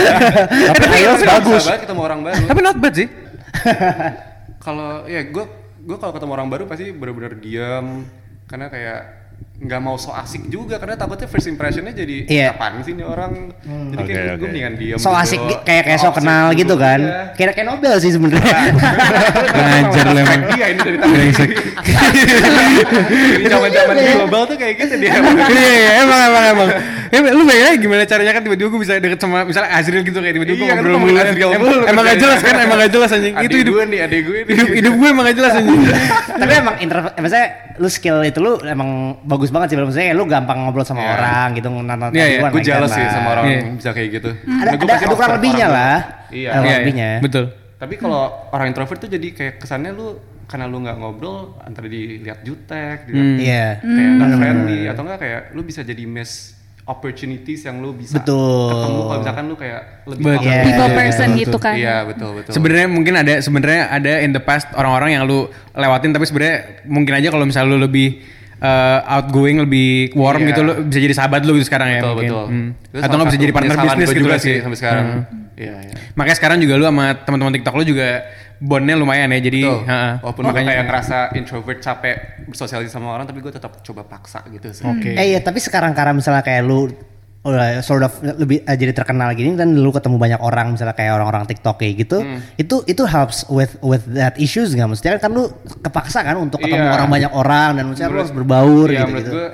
Tapi 0.72 0.84
IELTS 0.96 1.22
bagus. 1.22 1.62
Ketemu 1.68 2.00
orang 2.00 2.20
baru 2.24 2.42
Tapi 2.42 2.60
not 2.60 2.76
bad 2.78 2.94
sih. 2.96 3.08
kalau 4.58 5.04
ya 5.04 5.20
gue 5.22 5.44
gue 5.78 5.96
kalau 5.96 6.12
ketemu 6.12 6.32
orang 6.32 6.48
baru 6.48 6.64
pasti 6.64 6.88
bener-bener 6.88 7.36
diam 7.36 8.08
karena 8.44 8.66
kayak 8.66 9.23
nggak 9.54 9.78
mau 9.78 9.94
so 9.94 10.10
asik 10.10 10.50
juga 10.50 10.76
karena 10.76 10.98
takutnya 10.98 11.24
first 11.24 11.46
impressionnya 11.46 11.94
jadi 11.94 12.26
Iya. 12.26 12.46
apaan 12.52 12.82
sih 12.82 12.90
ini 12.90 13.00
orang 13.00 13.54
jadi 13.62 13.96
Oke, 13.96 14.10
kayak 14.10 14.26
gue 14.26 14.34
oke. 14.36 14.46
mendingan 14.50 14.74
diam 14.74 14.98
so 14.98 15.08
gitu. 15.08 15.22
asik 15.22 15.40
kayak 15.62 15.82
kayak 15.84 16.00
so 16.00 16.10
kenal 16.10 16.50
dulu. 16.50 16.58
gitu 16.58 16.74
kan. 16.74 16.98
Iya. 17.00 17.22
Kayak 17.32 17.52
kayak 17.54 17.66
Nobel 17.70 17.94
sih 17.96 18.10
sebenarnya. 18.10 18.50
Ngajar 19.54 20.04
lu 20.04 20.18
emang. 20.18 20.40
dia 20.50 20.66
ini 20.68 20.80
dari 20.80 20.98
tadi 20.98 21.14
Ini 23.36 23.46
zaman-zaman 23.46 23.94
global 23.94 24.42
tuh 24.44 24.56
kayak 24.56 24.74
gitu 24.76 24.94
dia 24.98 25.12
Iya, 25.22 25.70
iya, 25.70 25.90
emang, 26.02 26.20
emang, 26.24 26.44
emang. 26.50 26.68
Ya, 27.14 27.22
lu 27.22 27.46
bayangin 27.46 27.66
aja 27.70 27.78
gimana 27.78 28.02
caranya 28.02 28.32
kan 28.34 28.42
tiba-tiba 28.42 28.74
gue 28.74 28.80
bisa 28.82 28.98
deket 28.98 29.22
sama 29.22 29.46
misalnya 29.46 29.70
Azril 29.70 30.02
gitu 30.02 30.18
kayak 30.18 30.34
tiba-tiba 30.34 30.56
gue 30.56 30.66
Iya, 30.66 30.74
kan 30.74 30.82
ngobrol 30.82 30.92
lu 30.92 30.98
mulu. 30.98 31.14
Emang, 31.14 31.86
emang 31.86 32.02
gak 32.02 32.18
jelas 32.18 32.40
kan, 32.42 32.54
emang 32.58 32.74
gak 32.76 32.90
jelas 32.90 33.10
anjing. 33.14 33.34
Itu 33.38 33.54
hidup, 33.54 33.72
gue 33.72 33.84
nih 33.86 33.98
adik 34.02 34.20
gue 34.26 34.38
hidup, 34.42 34.68
hidup 34.74 34.92
gue 34.98 35.08
emang 35.08 35.24
gak 35.24 35.36
jelas 35.38 35.52
anjing. 35.54 35.78
Tapi 36.34 36.52
emang 36.58 36.74
introvert, 36.82 37.14
maksudnya 37.14 37.46
lu 37.76 37.88
skill 37.88 38.22
itu 38.22 38.38
lu 38.38 38.56
emang 38.60 38.90
bagus 39.22 39.48
banget 39.48 39.70
sih. 39.70 39.76
Maksudnya 39.76 40.12
lu 40.12 40.24
gampang 40.24 40.58
ngobrol 40.60 40.82
sama 40.82 41.00
Iya. 41.00 41.12
orang 41.12 41.48
gitu, 41.52 41.68
nonton 41.68 42.08
Iya, 42.10 42.26
iya. 42.28 42.38
gue 42.44 42.62
jealous 42.62 42.90
sih 42.90 43.06
sama 43.06 43.28
orang 43.32 43.44
yang 43.46 43.74
bisa 43.74 43.90
kayak 43.90 44.08
gitu 44.14 44.30
Ada, 44.30 44.46
Nah, 44.46 44.72
gua 44.72 44.78
ada, 44.80 44.92
pasti 44.92 45.04
ada 45.04 45.14
kurang 45.14 45.34
lebihnya 45.34 45.66
lah. 45.66 45.96
iya 46.30 46.48
Ada 46.48 46.54
kurang 46.54 46.64
Iya, 46.64 46.78
lebihnya. 46.78 47.08
iya, 47.10 47.20
betul. 47.20 47.44
Tapi 47.74 47.94
kalau 47.96 48.22
orang 48.48 48.66
introvert 48.70 48.98
tuh 48.98 49.10
jadi 49.10 49.28
kayak 49.30 49.54
kesannya 49.58 49.90
lu 49.90 50.06
karena 50.44 50.64
lu 50.64 50.78
nggak 50.78 50.96
ngobrol 50.96 51.58
antara 51.58 51.84
dilihat 51.84 52.40
jutek, 52.40 53.04
dilihat 53.04 53.26
Hmm. 53.26 53.38
Iya. 53.38 53.66
kayak 53.80 54.10
nggak 54.14 54.30
friendly 54.38 54.80
atau 54.86 55.02
enggak 55.02 55.18
kayak 55.18 55.40
lu 55.50 55.60
bisa 55.60 55.80
jadi 55.82 56.04
miss 56.04 56.53
opportunities 56.84 57.64
yang 57.64 57.80
lu 57.80 57.96
bisa 57.96 58.20
Betul. 58.20 58.68
ketemu 58.76 59.00
kalau 59.02 59.20
misalkan 59.24 59.44
lu 59.48 59.56
kayak 59.56 59.82
lebih 60.04 60.24
Betul. 60.24 60.44
Iya. 60.44 60.60
People 60.62 60.84
Iya, 60.84 60.96
person 60.96 61.28
betul, 61.28 61.40
gitu 61.40 61.56
kan. 61.56 61.74
Iya 61.74 61.96
betul 62.04 62.30
betul. 62.36 62.52
Sebenarnya 62.52 62.86
mungkin 62.92 63.14
ada 63.16 63.34
sebenarnya 63.40 63.80
ada 63.88 64.12
in 64.20 64.30
the 64.30 64.42
past 64.42 64.68
orang-orang 64.76 65.10
yang 65.16 65.22
lu 65.24 65.48
lewatin 65.72 66.12
tapi 66.12 66.28
sebenarnya 66.28 66.56
mungkin 66.84 67.12
aja 67.16 67.28
kalau 67.32 67.44
misalnya 67.48 67.72
lu 67.72 67.78
lebih 67.80 68.20
uh, 68.60 69.00
outgoing, 69.16 69.64
lebih 69.64 70.12
warm 70.12 70.44
Iya. 70.44 70.48
gitu 70.52 70.60
lu 70.60 70.72
bisa 70.84 70.98
jadi 71.00 71.14
sahabat 71.16 71.40
lu 71.42 71.56
gitu 71.56 71.66
sekarang 71.66 71.88
ya 71.88 72.00
betul 72.00 72.12
mungkin. 72.12 72.28
betul. 72.28 72.44
Hmm. 72.52 73.00
Atau 73.00 73.14
nggak 73.16 73.28
bisa 73.32 73.40
jadi 73.40 73.52
partner 73.56 73.76
bisnis 73.80 74.08
gitu 74.12 74.20
juga 74.20 74.36
sih 74.36 74.56
sampai 74.60 74.78
sekarang. 74.78 75.06
Iya 75.54 75.74
iya. 75.88 75.94
Makanya 76.18 76.36
sekarang 76.36 76.58
juga 76.60 76.74
lu 76.76 76.84
sama 76.84 77.14
teman-teman 77.16 77.52
TikTok 77.56 77.74
lu 77.80 77.84
juga 77.86 78.26
bondnya 78.64 78.96
lumayan 78.96 79.28
ya. 79.28 79.40
Jadi 79.44 79.60
Betul. 79.60 79.84
ha-ha. 79.84 80.10
Walaupun 80.24 80.42
makanya 80.48 80.66
kayak 80.72 80.84
ngerasa 80.88 81.16
introvert 81.36 81.78
capek 81.78 82.16
bersosialisasi 82.48 82.88
sama 82.90 83.12
orang 83.12 83.28
tapi 83.28 83.44
gue 83.44 83.52
tetap 83.52 83.84
coba 83.84 84.02
paksa 84.02 84.40
gitu 84.48 84.72
sih. 84.72 84.88
Oke. 84.88 85.12
Eh 85.12 85.36
iya, 85.36 85.40
tapi 85.40 85.60
sekarang 85.60 85.92
karena 85.92 86.16
misalnya 86.16 86.40
kayak 86.40 86.64
lu 86.64 86.88
udah 87.44 87.84
sort 87.84 88.00
of 88.00 88.08
lebih 88.24 88.64
eh, 88.64 88.72
jadi 88.72 88.96
terkenal 88.96 89.28
gini 89.36 89.52
dan 89.52 89.76
lu 89.76 89.92
ketemu 89.92 90.16
banyak 90.16 90.40
orang 90.40 90.72
misalnya 90.72 90.96
kayak 90.96 91.12
orang-orang 91.12 91.44
TikTok 91.44 91.76
kayak 91.76 91.94
gitu, 92.00 92.24
Hmm. 92.24 92.40
itu 92.56 92.80
itu 92.88 93.04
helps 93.04 93.44
with 93.52 93.76
with 93.84 94.00
that 94.16 94.32
issues 94.40 94.72
nggak? 94.72 94.88
Maksudnya 94.88 95.20
kan 95.20 95.28
lu 95.28 95.52
kepaksa 95.84 96.24
kan 96.24 96.40
untuk 96.40 96.56
ketemu 96.56 96.88
Iya. 96.88 96.96
orang 96.96 97.08
banyak 97.12 97.32
orang 97.36 97.68
dan 97.76 97.84
maksudnya 97.84 98.08
lu 98.08 98.18
harus 98.24 98.32
berbaur 98.32 98.88
iya, 98.88 99.04
gitu 99.04 99.12
menurut 99.12 99.24
gitu. 99.28 99.32
gue 99.36 99.48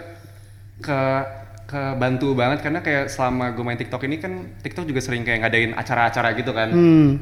ke 0.80 1.00
kebantu 1.70 2.34
banget 2.34 2.66
karena 2.66 2.82
kayak 2.82 3.06
selama 3.06 3.54
gue 3.54 3.62
main 3.62 3.78
TikTok 3.78 4.02
ini 4.02 4.18
kan 4.18 4.32
TikTok 4.58 4.90
juga 4.90 4.98
sering 4.98 5.22
kayak 5.22 5.46
ngadain 5.46 5.70
acara-acara 5.72 6.34
gitu 6.34 6.50
kan, 6.50 6.68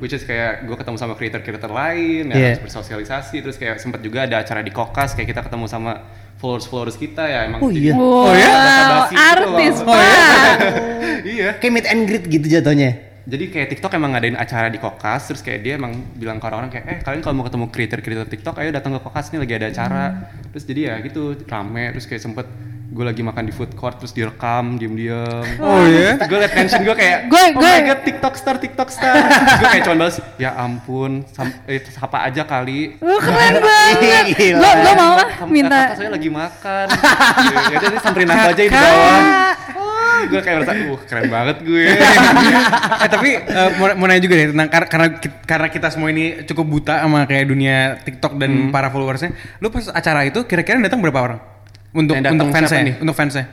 which 0.01 0.17
is 0.17 0.25
kayak 0.25 0.65
gue 0.65 0.73
ketemu 0.73 0.97
sama 0.97 1.13
creator-creator 1.13 1.69
lain, 1.69 2.25
ya 2.27 2.33
Hmm. 2.33 2.41
Iya. 2.41 2.49
harus 2.57 2.65
bersosialisasi, 2.65 3.37
terus 3.45 3.61
kayak 3.61 3.77
sempet 3.77 4.01
juga 4.01 4.25
ada 4.25 4.41
acara 4.41 4.65
di 4.65 4.73
Kokas 4.73 5.13
kayak 5.13 5.37
kita 5.37 5.45
ketemu 5.45 5.69
sama 5.69 6.01
followers-followers 6.41 6.97
kita 6.97 7.29
ya 7.29 7.45
emang. 7.45 7.61
Oh 7.61 7.69
iya. 7.69 7.93
Wow, 7.93 8.33
ya? 8.33 8.49
Basa-basi 8.49 9.13
gitu 9.13 9.29
artis 9.29 9.75
loh. 9.77 9.87
pak. 9.93 10.57
iya. 11.37 11.49
Kayak 11.61 11.73
meet 11.75 11.87
and 11.87 12.03
greet 12.09 12.25
gitu 12.25 12.47
jatuhnya. 12.49 12.91
Jadi 13.29 13.45
kayak 13.53 13.69
TikTok 13.69 13.93
emang 13.93 14.17
ngadain 14.17 14.41
acara 14.41 14.73
di 14.73 14.81
Kokas, 14.81 15.29
terus 15.29 15.45
kayak 15.45 15.61
dia 15.61 15.77
emang 15.77 15.93
bilang 16.17 16.41
ke 16.41 16.49
orang-orang 16.49 16.73
kayak, 16.73 16.85
eh 16.89 16.99
kalian 17.05 17.21
kalau 17.21 17.37
mau 17.37 17.45
ketemu 17.45 17.69
creator-creator 17.69 18.25
TikTok, 18.25 18.57
ayo 18.57 18.73
datang 18.73 18.97
ke 18.97 19.05
Kokas 19.05 19.29
nih 19.29 19.45
lagi 19.45 19.53
ada 19.53 19.67
acara. 19.69 20.05
Terus 20.49 20.65
jadi 20.65 20.81
ya 20.81 20.95
gitu 21.05 21.37
rame, 21.45 21.93
terus 21.93 22.09
kayak 22.09 22.25
sempet 22.25 22.49
gue 22.89 23.05
lagi 23.05 23.21
makan 23.21 23.45
di 23.45 23.53
food 23.53 23.73
court 23.73 23.97
terus 23.97 24.11
direkam 24.11 24.75
diem-diem. 24.75 25.61
Oh 25.61 25.85
iya. 25.85 26.17
gue 26.19 26.39
liat 26.39 26.53
mention 26.53 26.81
gue 26.81 26.95
kayak, 26.95 27.19
Gue- 27.27 27.53
oh 27.53 27.61
gue- 27.61 27.75
my 27.75 27.85
god 27.85 28.01
TikTok 28.03 28.35
star, 28.35 28.57
TikTok 28.57 28.89
star. 28.89 29.15
gue 29.55 29.69
kayak 29.69 29.85
cuma 29.85 29.97
balas, 29.99 30.17
ya 30.37 30.51
ampun, 30.55 31.21
sam 31.29 31.53
eh, 31.65 31.85
sapa 31.87 32.25
aja 32.25 32.43
kali. 32.43 32.97
Lu 32.97 33.17
keren 33.19 33.61
banget. 33.61 34.33
Gila. 34.33 34.57
Gue 34.59 34.73
gue 34.79 34.95
mau 34.95 35.13
lah 35.15 35.29
minta. 35.47 35.79
kakak 35.85 35.97
saya 35.97 36.11
lagi 36.11 36.31
makan. 36.31 36.87
ya 37.63 37.77
udah 37.77 37.89
nih 37.89 38.01
samperin 38.01 38.29
aku 38.29 38.47
aja 38.47 38.63
di 38.63 38.71
bawah. 38.71 39.21
gue 40.19 40.41
kayak 40.43 40.57
merasa, 40.59 40.73
uh 40.75 41.01
keren 41.05 41.27
banget 41.29 41.57
gue. 41.63 41.87
eh 43.05 43.09
tapi 43.09 43.29
eh, 43.39 43.69
mau, 43.77 43.87
mau 43.95 44.07
nanya 44.07 44.19
juga 44.21 44.35
deh 44.35 44.49
tentang 44.51 44.69
kar- 44.69 44.89
karena 44.89 45.09
karena 45.45 45.69
kita 45.69 45.89
semua 45.89 46.09
ini 46.09 46.43
cukup 46.43 46.65
buta 46.67 46.95
sama 47.01 47.23
kayak 47.23 47.45
dunia 47.47 47.77
TikTok 48.01 48.35
dan 48.35 48.51
Hmm. 48.51 48.71
para 48.71 48.89
followersnya. 48.89 49.31
Lu 49.59 49.69
pas 49.69 49.87
acara 49.87 50.25
itu 50.25 50.43
kira-kira 50.43 50.81
datang 50.81 50.99
berapa 50.99 51.21
orang? 51.23 51.41
Untuk 51.91 52.15
Yang 52.15 52.33
untuk 52.33 52.49
fansnya 52.49 52.69
siapa 52.71 52.87
nih, 52.87 52.95
untuk 52.99 53.15
fansnya 53.15 53.45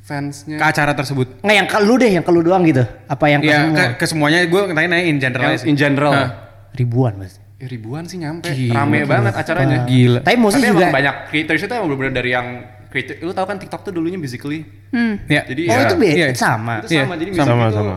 Fansnya. 0.00 0.56
ke 0.56 0.64
acara 0.64 0.92
tersebut. 0.92 1.26
Nggak 1.40 1.56
yang 1.56 1.68
ke 1.68 1.78
lu 1.78 1.94
deh, 1.94 2.10
yang 2.10 2.22
ke 2.22 2.30
lu 2.30 2.40
doang 2.40 2.62
gitu. 2.62 2.82
Apa 3.06 3.24
yang 3.28 3.38
ke 3.38 3.48
Ya 3.48 3.58
semua? 3.60 3.76
ke, 3.76 3.84
ke 3.96 4.04
semuanya 4.04 4.38
gue 4.42 4.60
nanya 4.68 4.98
in 4.98 5.16
general 5.16 5.48
Yang 5.48 5.62
in 5.64 5.76
general. 5.76 6.12
Hah. 6.12 6.28
Ribuan 6.72 7.14
mas. 7.16 7.38
Ya, 7.56 7.66
ribuan 7.66 8.02
sih 8.04 8.18
nyampe, 8.18 8.50
Gila, 8.50 8.74
rame 8.76 8.98
gila. 8.98 9.06
banget 9.08 9.32
acaranya. 9.36 9.78
Gila. 9.84 10.18
Tapi 10.20 10.34
mostly 10.36 10.58
Tapi 10.58 10.68
juga. 10.68 10.82
emang 10.82 10.94
banyak 10.94 11.14
creators 11.28 11.60
itu 11.60 11.70
emang 11.70 11.86
bener-bener 11.86 12.14
dari 12.16 12.30
yang 12.32 12.46
creator. 12.88 13.14
Lu 13.20 13.30
tau 13.30 13.44
kan 13.44 13.56
TikTok 13.56 13.80
tuh 13.82 13.92
dulunya 13.92 14.18
musically. 14.18 14.66
Hmm. 14.90 15.22
Ya. 15.26 15.42
Jadi 15.44 15.62
Oh 15.64 15.72
ya, 15.72 15.82
itu 15.84 15.94
beda 15.96 16.14
Iya. 16.16 16.26
sama. 16.32 16.74
itu 16.80 16.88
sama. 16.92 17.14
Iya, 17.14 17.20
Jadi 17.20 17.30
sama, 17.36 17.64
sama. 17.68 17.94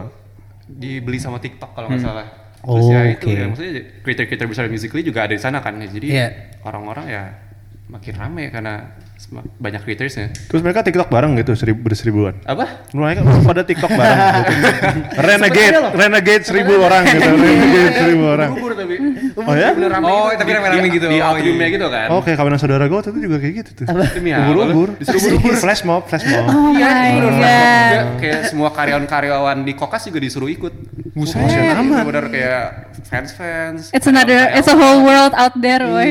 dibeli 0.68 1.18
sama 1.18 1.38
TikTok 1.40 1.72
kalau 1.72 1.90
nggak 1.90 2.02
salah. 2.04 2.26
Oh, 2.62 2.74
Terus 2.76 2.86
ya 2.88 3.02
itu 3.08 3.26
oke. 3.28 3.32
ya 3.32 3.46
maksudnya 3.48 3.74
creator-creator 4.02 4.48
besar 4.48 4.64
musically 4.68 5.02
juga 5.02 5.20
ada 5.22 5.34
di 5.34 5.40
sana 5.40 5.58
kan. 5.60 5.74
Ya, 5.76 5.88
Jadi 5.88 6.08
Iya. 6.08 6.28
orang-orang 6.62 7.06
ya 7.08 7.24
makin 7.88 8.14
rame 8.14 8.50
karena 8.50 8.74
banyak 9.60 9.82
creatorsnya. 9.82 10.32
Terus 10.52 10.62
mereka 10.62 10.84
TikTok 10.84 11.08
bareng 11.10 11.40
gitu 11.40 11.56
seribu 11.56 11.88
berseribuan. 11.88 12.36
Apa? 12.44 12.88
Mereka 12.92 13.24
pada 13.50 13.62
TikTok 13.64 13.92
bareng. 13.92 14.20
gitu. 14.46 14.68
renegade, 15.18 15.72
ada 15.72 15.82
loh. 15.82 15.92
renegade 15.96 16.44
seribu 16.44 16.74
orang 16.84 17.04
gitu. 17.10 17.30
Renegade 17.32 17.96
seribu 17.96 18.24
orang. 18.28 18.52
Tapi. 18.56 18.96
Oh 19.36 19.52
ya? 19.52 19.76
Rame 19.76 20.06
Oh, 20.06 20.32
gitu. 20.32 20.40
tapi 20.40 20.50
rame-rame 20.56 20.88
gitu. 20.88 21.06
Di 21.12 21.20
Oh, 21.20 21.36
atriumnya 21.36 21.68
iya. 21.68 21.76
gitu 21.76 21.88
kan. 21.92 22.08
Oh 22.08 22.20
kayak 22.24 22.38
kawanan 22.40 22.56
saudara 22.56 22.88
gue 22.88 23.00
itu 23.00 23.10
juga 23.20 23.38
kayak 23.38 23.54
gitu 23.60 23.70
tuh. 23.78 23.86
Ubur-ubur. 23.92 24.90
Disuruh 24.96 25.20
ubur-ubur. 25.36 25.54
Flash 25.60 25.82
mob, 25.84 26.04
flash 26.08 26.24
mob. 26.24 26.46
Oh 26.48 26.72
my 26.72 26.80
Juga 27.20 27.36
god. 27.36 28.06
kayak 28.18 28.42
semua 28.48 28.70
karyawan-karyawan 28.72 29.58
di 29.62 29.74
Kokas 29.76 30.08
juga 30.08 30.20
disuruh 30.20 30.48
ikut. 30.48 30.74
Buset 31.12 31.36
Buset 31.40 31.76
amat. 31.80 32.04
Bener 32.08 32.26
kayak 32.28 32.64
fans-fans. 33.06 33.92
It's 33.92 34.08
another, 34.08 34.52
it's 34.52 34.68
a 34.68 34.76
whole 34.76 35.04
world 35.04 35.32
out 35.32 35.56
there, 35.56 35.84
boy. 35.84 36.10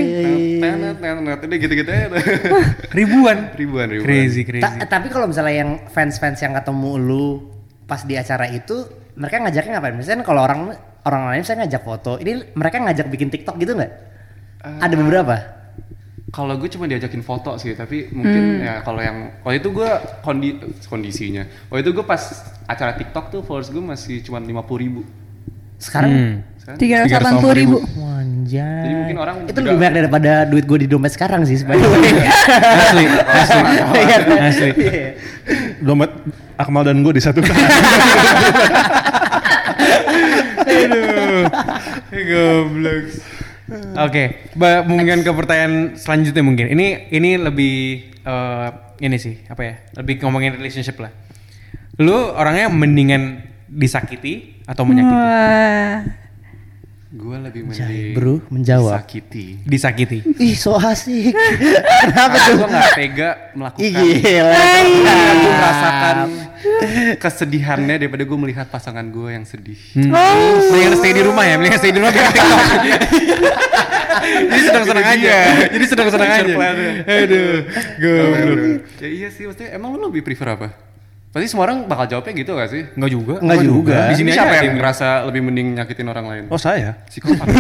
Tenet, 0.61 0.97
tenet, 0.97 1.38
tenet, 1.40 1.59
gitu-gitu 1.61 1.88
aja. 1.88 2.07
Ribuan. 2.99 3.52
Ribuan, 3.52 3.87
ribuan. 3.90 4.07
Crazy, 4.07 4.43
crazy. 4.45 4.62
Ta- 4.62 4.85
tapi 4.87 5.09
kalau 5.09 5.28
misalnya 5.28 5.54
yang 5.54 5.71
fans-fans 5.88 6.40
yang 6.40 6.52
ketemu 6.52 6.90
lu 6.97 7.26
pas 7.85 8.00
di 8.00 8.16
acara 8.16 8.49
itu, 8.49 8.85
mereka 9.14 9.45
ngajaknya 9.45 9.73
ngapain? 9.76 9.97
Misalnya 9.97 10.25
kalau 10.25 10.40
orang 10.40 10.73
orang 11.05 11.23
lain 11.31 11.41
misalnya 11.41 11.61
ngajak 11.65 11.83
foto, 11.83 12.13
ini 12.19 12.33
mereka 12.53 12.77
ngajak 12.81 13.07
bikin 13.09 13.29
TikTok 13.29 13.57
gitu 13.57 13.77
nggak? 13.77 13.93
Ada 14.81 14.95
beberapa. 14.97 15.37
Kalau 16.29 16.59
gue 16.59 16.67
cuma 16.67 16.91
diajakin 16.91 17.23
foto 17.23 17.55
sih, 17.57 17.79
tapi 17.79 18.11
mungkin 18.11 18.59
ya 18.59 18.83
kalau 18.83 18.99
yang 18.99 19.39
waktu 19.47 19.63
itu 19.63 19.71
gue 19.71 19.87
kondi, 20.19 20.59
kondisinya. 20.91 21.47
Waktu 21.71 21.87
itu 21.87 21.93
gue 21.95 22.03
pas 22.03 22.19
acara 22.67 22.99
TikTok 22.99 23.31
tuh 23.31 23.41
followers 23.41 23.71
gue 23.71 23.79
masih 23.79 24.19
cuma 24.21 24.43
50 24.43 24.83
ribu. 24.83 25.07
Sekarang 25.79 26.11
Hmm. 26.65 26.81
Tiga 26.81 27.05
ratus 27.05 27.13
delapan 27.13 27.35
puluh 27.45 27.53
ribu. 27.53 27.77
Wanjay. 27.93 28.57
Jadi 28.57 28.95
mungkin 28.97 29.17
orang 29.21 29.37
itu 29.45 29.59
lebih 29.61 29.77
banyak 29.77 29.95
daripada 30.01 30.33
duit 30.49 30.65
gue 30.65 30.79
di 30.81 30.89
dompet 30.89 31.13
sekarang 31.13 31.45
sih 31.45 31.61
sebenarnya. 31.61 31.85
asli, 32.81 33.05
asli, 33.05 33.61
Iya. 33.93 34.17
asli. 34.49 34.69
Iya. 34.73 35.09
Dompet 35.85 36.09
Akmal 36.57 36.89
dan 36.89 37.05
gue 37.05 37.13
disatukan. 37.13 37.53
Goblok. 42.30 43.04
Oke, 43.97 44.52
ba- 44.52 44.85
mungkin 44.85 45.25
ke 45.25 45.30
pertanyaan 45.33 45.97
selanjutnya 45.97 46.44
mungkin. 46.44 46.68
Ini 46.68 47.09
ini 47.09 47.30
lebih 47.40 47.75
eh, 48.21 48.68
ini 49.00 49.16
sih 49.16 49.40
apa 49.49 49.62
ya? 49.64 49.75
Lebih 49.97 50.21
ngomongin 50.21 50.54
relationship 50.54 51.00
lah. 51.00 51.11
Lu 51.97 52.35
orangnya 52.35 52.68
mendingan 52.68 53.40
disakiti 53.64 54.61
atau 54.68 54.85
menyakiti? 54.85 55.16
Wah. 55.16 55.99
gue 57.14 57.37
lebih 57.47 57.62
mending 57.71 58.11
bro, 58.11 58.42
menjawab. 58.50 58.99
sakiti. 58.99 59.62
Disakiti. 59.62 60.26
Ih, 60.35 60.59
so 60.59 60.75
asik. 60.75 61.30
Kenapa 62.02 62.37
tuh? 62.42 62.59
gue 62.59 62.66
nggak 62.66 62.90
tega 62.99 63.30
melakukan. 63.54 63.87
Gue 63.87 65.52
merasakan 65.54 66.16
kesedihannya 67.23 67.97
daripada 68.00 68.23
gue 68.25 68.38
melihat 68.38 68.66
pasangan 68.68 69.04
gue 69.09 69.28
yang 69.35 69.44
sedih. 69.47 69.78
Hmm. 69.97 70.12
Mendingan 70.71 70.94
stay 70.99 71.12
di 71.12 71.23
rumah 71.23 71.44
ya, 71.44 71.54
mendingan 71.61 71.80
stay 71.80 71.92
di 71.92 71.99
rumah 72.00 72.12
biar 72.12 72.26
TikTok. 72.33 72.61
Jadi 74.49 74.62
senang-senang 74.64 75.06
aja. 75.06 75.37
Jadi 75.68 75.85
senang-senang 75.85 76.30
aja. 76.30 76.54
Aduh, 77.04 77.56
goblok. 78.00 78.59
ya 79.02 79.09
iya 79.09 79.28
sih, 79.28 79.44
maksudnya 79.44 79.76
emang 79.76 79.97
lu 79.97 80.09
lebih 80.09 80.25
prefer 80.25 80.56
apa? 80.56 80.68
Pasti 81.35 81.50
semua 81.50 81.66
orang 81.66 81.90
bakal 81.90 82.06
jawabnya 82.06 82.30
gitu 82.30 82.54
gak 82.54 82.71
sih? 82.71 82.83
Enggak 82.94 83.11
juga. 83.11 83.35
Enggak 83.42 83.59
juga. 83.66 83.99
Di 84.06 84.23
sini 84.23 84.30
siapa 84.30 84.54
yang 84.54 84.78
ngerasa 84.78 85.26
lebih 85.26 85.42
mending 85.42 85.75
nyakitin 85.75 86.06
orang 86.06 86.26
lain? 86.30 86.44
Oh 86.47 86.54
saya. 86.54 86.94
Psikopat. 87.11 87.42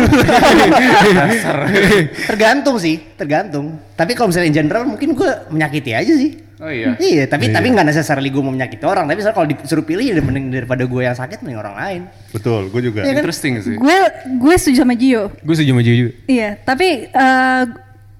tergantung 2.30 2.78
sih, 2.78 3.02
tergantung. 3.18 3.82
Tapi 3.98 4.14
kalau 4.14 4.30
misalnya 4.30 4.54
in 4.54 4.54
general 4.54 4.86
mungkin 4.86 5.18
gue 5.18 5.26
menyakiti 5.50 5.90
aja 5.90 6.14
sih. 6.14 6.38
Oh 6.62 6.70
iya. 6.70 6.94
Iya, 7.14 7.24
tapi 7.26 7.50
tapi 7.50 7.66
nggak 7.74 7.86
necessarily 7.86 8.30
gue 8.30 8.42
mau 8.42 8.54
menyakiti 8.54 8.84
orang. 8.86 9.10
Tapi 9.10 9.20
kalau 9.26 9.46
disuruh 9.50 9.82
pilih 9.82 10.04
ya 10.04 10.18
mending 10.22 10.54
daripada 10.54 10.86
gue 10.86 11.02
yang 11.02 11.16
sakit 11.16 11.42
mending 11.42 11.58
orang 11.58 11.74
lain. 11.74 12.00
Betul, 12.30 12.70
gue 12.70 12.80
juga. 12.90 13.02
Interesting 13.02 13.58
sih. 13.64 13.76
Gue 13.78 13.96
gue 14.38 14.54
setuju 14.58 14.86
sama 14.86 14.94
Gio. 14.94 15.34
Gue 15.42 15.54
setuju 15.58 15.70
sama 15.74 15.82
Gio 15.82 15.96
juga. 16.06 16.12
Iya, 16.30 16.50
tapi 16.62 16.88
eh, 17.10 17.62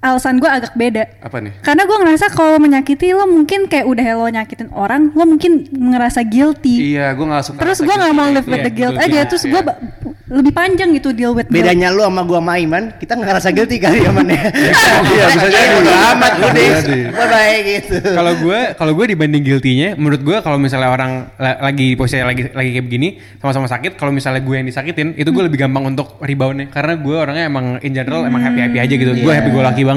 alasan 0.05 0.37
gue 0.37 0.47
agak 0.47 0.73
beda. 0.75 1.09
Apa 1.19 1.41
nih? 1.41 1.53
Karena 1.59 1.83
gue 1.83 1.97
ngerasa 1.97 2.29
kalau 2.29 2.61
menyakiti 2.61 3.11
lo 3.11 3.25
mungkin 3.25 3.65
kayak 3.65 3.89
udah 3.89 4.05
lo 4.15 4.29
nyakitin 4.29 4.69
orang, 4.71 5.09
lo 5.11 5.25
mungkin 5.25 5.65
ngerasa 5.67 6.21
guilty. 6.23 6.93
Iya, 6.93 7.17
gue 7.17 7.25
gak 7.25 7.45
suka. 7.45 7.59
Terus 7.59 7.79
gue 7.81 7.89
nggak 7.91 8.13
gitu. 8.13 8.19
mau 8.19 8.29
live 8.29 8.45
with 8.45 8.55
Iya, 8.55 8.65
the 8.65 8.73
guilt 8.73 8.97
aja. 8.97 9.09
iya, 9.09 9.23
Terus 9.25 9.43
iya. 9.43 9.51
gue 9.51 9.63
ba- 9.65 9.81
lebih 10.25 10.53
panjang 10.53 10.89
gitu 10.91 11.13
deal 11.13 11.33
with 11.33 11.47
guilt. 11.47 11.63
Bedanya 11.63 11.89
lu 11.89 12.01
sama 12.01 12.25
gua 12.25 12.41
sama 12.41 12.57
Iman, 12.57 12.97
kita 12.97 13.13
nggak 13.13 13.29
ngerasa 13.29 13.49
guilty 13.51 13.77
kali 13.77 14.03
ya 14.03 14.11
man 14.11 14.27
ya. 14.27 14.41
Iya, 15.15 15.25
bisa 15.31 15.47
jadi. 15.47 15.69
Bodo 15.75 15.93
amat. 15.93 16.33
Bye 16.45 17.29
bye 17.29 17.59
gitu. 17.63 17.97
kalau 18.03 18.33
gue 18.35 18.61
kalau 18.75 18.93
gue 18.95 19.07
dibanding 19.07 19.43
guilty-nya 19.43 19.89
menurut 19.95 20.21
gue 20.21 20.37
kalau 20.41 20.57
misalnya 20.57 20.91
orang 20.91 21.31
la- 21.37 21.61
lagi 21.63 21.95
posisi 21.95 22.19
lagi 22.19 22.51
lagi 22.51 22.71
kayak 22.73 22.85
begini 22.85 23.09
sama-sama 23.39 23.67
sakit 23.67 23.95
kalau 23.95 24.11
misalnya 24.11 24.41
gue 24.41 24.55
yang 24.55 24.67
disakitin 24.67 25.15
itu 25.15 25.29
gue 25.29 25.45
lebih 25.45 25.61
gampang 25.61 25.87
untuk 25.87 26.19
reboundnya 26.19 26.67
karena 26.67 26.97
gue 26.97 27.15
orangnya 27.15 27.45
emang 27.45 27.67
in 27.81 27.93
general 27.93 28.25
emang 28.25 28.43
happy 28.43 28.61
happy 28.61 28.79
aja 28.81 28.95
gitu 28.95 29.13
gue 29.15 29.33
happy 29.33 29.51
gue 29.51 29.63
laki 29.63 29.83
banget 29.83 29.94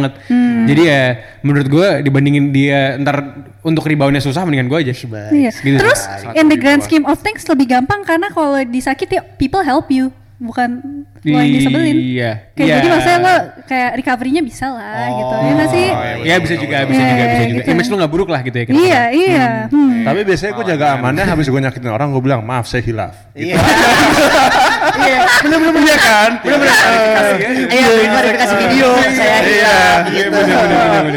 jadi 0.67 0.81
ya 0.83 1.03
menurut 1.41 1.67
gue 1.67 1.87
dibandingin 2.01 2.49
dia 2.49 2.95
ntar 2.97 3.17
untuk 3.61 3.83
reboundnya 3.83 4.19
susah 4.19 4.43
mendingan 4.43 4.67
gue 4.67 4.79
aja 4.81 4.93
Iya. 5.29 5.51
Gitu. 5.53 5.77
Terus 5.77 5.99
Sangat 5.99 6.35
in 6.35 6.47
the 6.47 6.55
grand 6.55 6.81
scheme 6.81 7.03
of 7.03 7.19
things 7.19 7.43
lebih 7.43 7.67
gampang 7.69 8.01
karena 8.01 8.27
kalau 8.27 8.57
disakiti 8.63 9.15
people 9.35 9.59
help 9.59 9.87
you, 9.87 10.07
bukan 10.37 11.03
lo 11.23 11.33
yang 11.35 11.49
disebelin. 11.51 11.95
Iya. 11.97 12.31
Kayak 12.53 12.63
Iya. 12.63 12.75
jadi 12.77 12.87
maksudnya 12.87 13.19
lo 13.19 13.35
kayak 13.65 13.91
recovery-nya 13.95 14.41
bisa 14.41 14.65
lah 14.69 15.07
gitu. 15.09 15.33
Ya 15.35 15.51
nggak 15.51 15.69
sih? 15.69 15.87
ya 16.23 16.35
bisa 16.37 16.53
juga 16.55 16.77
bisa 16.85 17.01
Iya, 17.01 17.09
juga 17.09 17.23
bisa 17.25 17.35
iya, 17.35 17.47
juga 17.47 17.59
gitu. 17.59 17.71
image 17.73 17.87
lu 17.87 17.95
nggak 17.97 18.11
buruk 18.11 18.29
lah 18.29 18.41
gitu 18.41 18.55
ya 18.55 18.63
kira-kira. 18.63 18.85
Iya, 18.87 19.01
iya. 19.11 19.45
Hmm. 19.67 20.05
Tapi 20.05 20.19
biasanya 20.23 20.51
gue 20.53 20.65
jaga 20.67 20.85
amannya 20.95 21.25
habis 21.25 21.47
gue 21.47 21.59
nyakitin 21.59 21.89
orang 21.89 22.07
gue 22.11 22.21
bilang 22.21 22.41
maaf 22.41 22.65
saya 22.65 22.79
hilaf. 22.79 23.13
Iya. 23.33 23.57
Iya, 24.97 25.19
bener 25.39 25.57
bener 25.59 25.73
bener 25.73 25.97
kan? 25.99 26.31
Bener 26.39 26.57
bener. 26.57 27.25
Iya, 27.67 27.87
klarifikasi 28.07 28.53
video 28.57 28.87
saya 29.07 29.37
Iya, 29.39 29.77
gitu. 30.09 30.39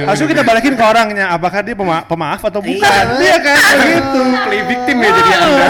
Langsung 0.02 0.26
kita 0.26 0.42
balikin 0.42 0.74
ke 0.74 0.84
orangnya, 0.84 1.26
apakah 1.30 1.60
dia 1.60 1.74
pema- 1.74 2.02
pemaaf 2.02 2.40
atau 2.40 2.60
bukan? 2.60 2.80
Iya. 2.80 3.20
Iya 3.20 3.36
kan, 3.40 3.58
begitu. 3.76 4.20
Play 4.40 4.62
victim 4.66 4.96
ya 4.96 5.10
jadi 5.12 5.30
anda. 5.32 5.68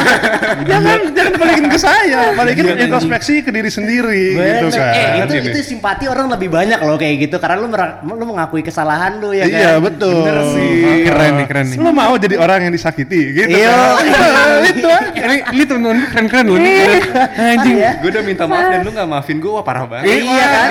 jangan 0.62 0.98
jangan 1.10 1.34
balikin 1.36 1.66
ke 1.66 1.78
saya, 1.78 2.20
balikin 2.32 2.64
introspeksi 2.70 3.34
ke 3.40 3.50
diri 3.50 3.68
sendiri, 3.68 4.22
gitu 4.34 4.66
kan. 4.70 4.92
Eh, 4.92 5.06
itu 5.20 5.32
itu 5.46 5.58
simpati 5.66 6.04
orang 6.06 6.26
lebih 6.28 6.48
banyak 6.48 6.78
loh 6.78 6.96
kayak 6.96 7.16
gitu 7.20 7.36
karena 7.36 7.56
lu 7.58 7.68
lu 8.12 8.24
mengakui 8.26 8.60
kesalahan 8.60 9.18
lu 9.18 9.30
ya 9.30 9.44
kan. 9.44 9.52
Iya 9.52 9.72
betul. 9.78 10.14
Bener 10.20 10.38
sih. 10.48 10.72
keren 11.02 11.32
nih 11.34 11.46
keren 11.46 11.66
nih 11.66 11.78
Lu 11.78 11.90
mau 11.90 12.14
jadi 12.14 12.36
orang 12.36 12.58
yang 12.62 12.72
disakiti, 12.72 13.20
gitu 13.34 13.50
Iya. 13.50 13.70
kan? 13.70 14.04
itu 14.70 14.88
ini 15.16 15.36
ini 15.50 15.62
temen-temen 15.64 15.98
keren 16.06 16.26
keren 16.26 16.44
loh 16.46 16.58
nih 16.58 17.00
anjing 17.32 17.76
Iya. 17.90 17.98
gue 17.98 18.10
udah 18.14 18.22
minta 18.22 18.44
maaf 18.46 18.66
dan 18.70 18.80
lu 18.86 18.90
gak 18.94 19.08
maafin 19.10 19.36
gue, 19.42 19.50
wah 19.50 19.64
parah 19.66 19.84
banget. 19.90 20.06
Iya 20.22 20.46
kan? 20.46 20.68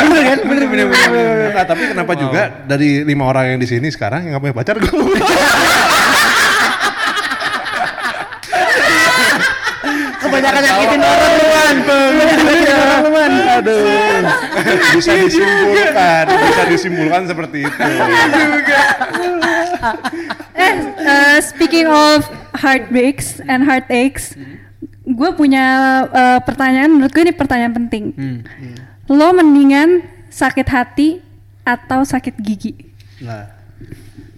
Bener 0.00 0.22
kan? 0.24 0.38
Bener 0.48 0.64
bener 0.64 0.86
bener. 0.88 1.52
Nah, 1.52 1.64
tapi 1.68 1.82
kenapa 1.92 2.12
juga 2.16 2.42
dari 2.64 3.04
lima 3.04 3.28
orang 3.28 3.54
yang 3.54 3.58
di 3.60 3.68
sini 3.68 3.92
sekarang 3.92 4.24
yang 4.24 4.38
gak 4.38 4.42
punya 4.42 4.56
pacar 4.56 4.76
gue? 4.80 4.88
Kebanyakan 10.22 10.60
nyakitin 10.62 11.00
orang 11.02 11.32
lu 11.34 11.46
man. 11.50 11.76
Kebanyakan 11.82 12.44
nyakitin 12.46 12.76
orang 12.78 13.00
lu 13.02 13.10
man. 13.10 13.32
Aduh, 13.52 13.84
bisa 14.96 15.12
disimpulkan, 15.18 16.24
bisa 16.30 16.62
disimpulkan 16.70 17.22
seperti 17.28 17.58
itu. 17.68 17.80
Eh, 20.54 20.74
uh, 21.04 21.36
speaking 21.42 21.90
of 21.90 22.24
heartbreaks 22.54 23.42
and 23.44 23.66
heartaches, 23.66 24.38
gue 25.02 25.30
punya 25.34 25.64
uh, 26.06 26.40
pertanyaan. 26.42 26.90
Menurut 26.90 27.12
gue 27.12 27.22
ini 27.26 27.34
pertanyaan 27.34 27.74
penting. 27.74 28.04
Lo 29.10 29.34
mendingan 29.34 30.06
sakit 30.30 30.68
hati 30.70 31.20
atau 31.62 32.02
sakit 32.06 32.34
gigi? 32.42 32.72
Nah, 33.22 33.46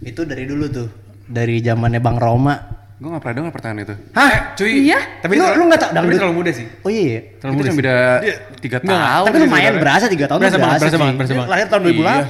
itu 0.04 0.24
dari 0.24 0.44
dulu 0.44 0.64
tuh. 0.68 0.88
Dari 1.24 1.60
zamannya 1.64 2.00
Bang 2.04 2.20
Roma. 2.20 2.83
Gue 3.04 3.12
gak 3.12 3.20
pernah 3.20 3.36
dengar 3.36 3.52
pertanyaan 3.52 3.84
itu. 3.84 3.94
Hah? 4.10 4.32
cuy 4.54 4.70
Iya? 4.82 4.96
tapi 5.20 5.32
Lu- 5.34 5.44
terlalu- 5.44 5.60
lu 5.60 5.64
nggak 5.66 5.76
tau 5.76 5.84
tapi 5.84 5.96
dangdut? 5.98 6.16
terlalu 6.16 6.34
muda 6.34 6.50
sih 6.50 6.64
Oh 6.80 6.88
iya. 6.88 7.20
terlalu 7.36 7.52
Itu 7.52 7.52
muda 7.52 7.60
cuma 7.60 7.68
sih 7.68 7.76
beda 7.76 7.94
tiga 8.56 8.78
tahun. 8.80 8.96
Tapi 8.96 9.04
sih 9.28 9.44
lumayan 9.44 9.44
sebenarnya. 9.44 9.76
berasa 9.76 10.06
3 10.06 10.24
tahun 10.24 10.38
berasa 10.40 10.48
tuh 10.50 10.62
banget 10.64 10.78
berasa 10.80 10.96
banget 10.96 11.14
berasa 11.14 11.32
banget 11.34 11.50
Lahir 11.52 11.66
tahun 11.68 11.82
2008. 11.84 12.24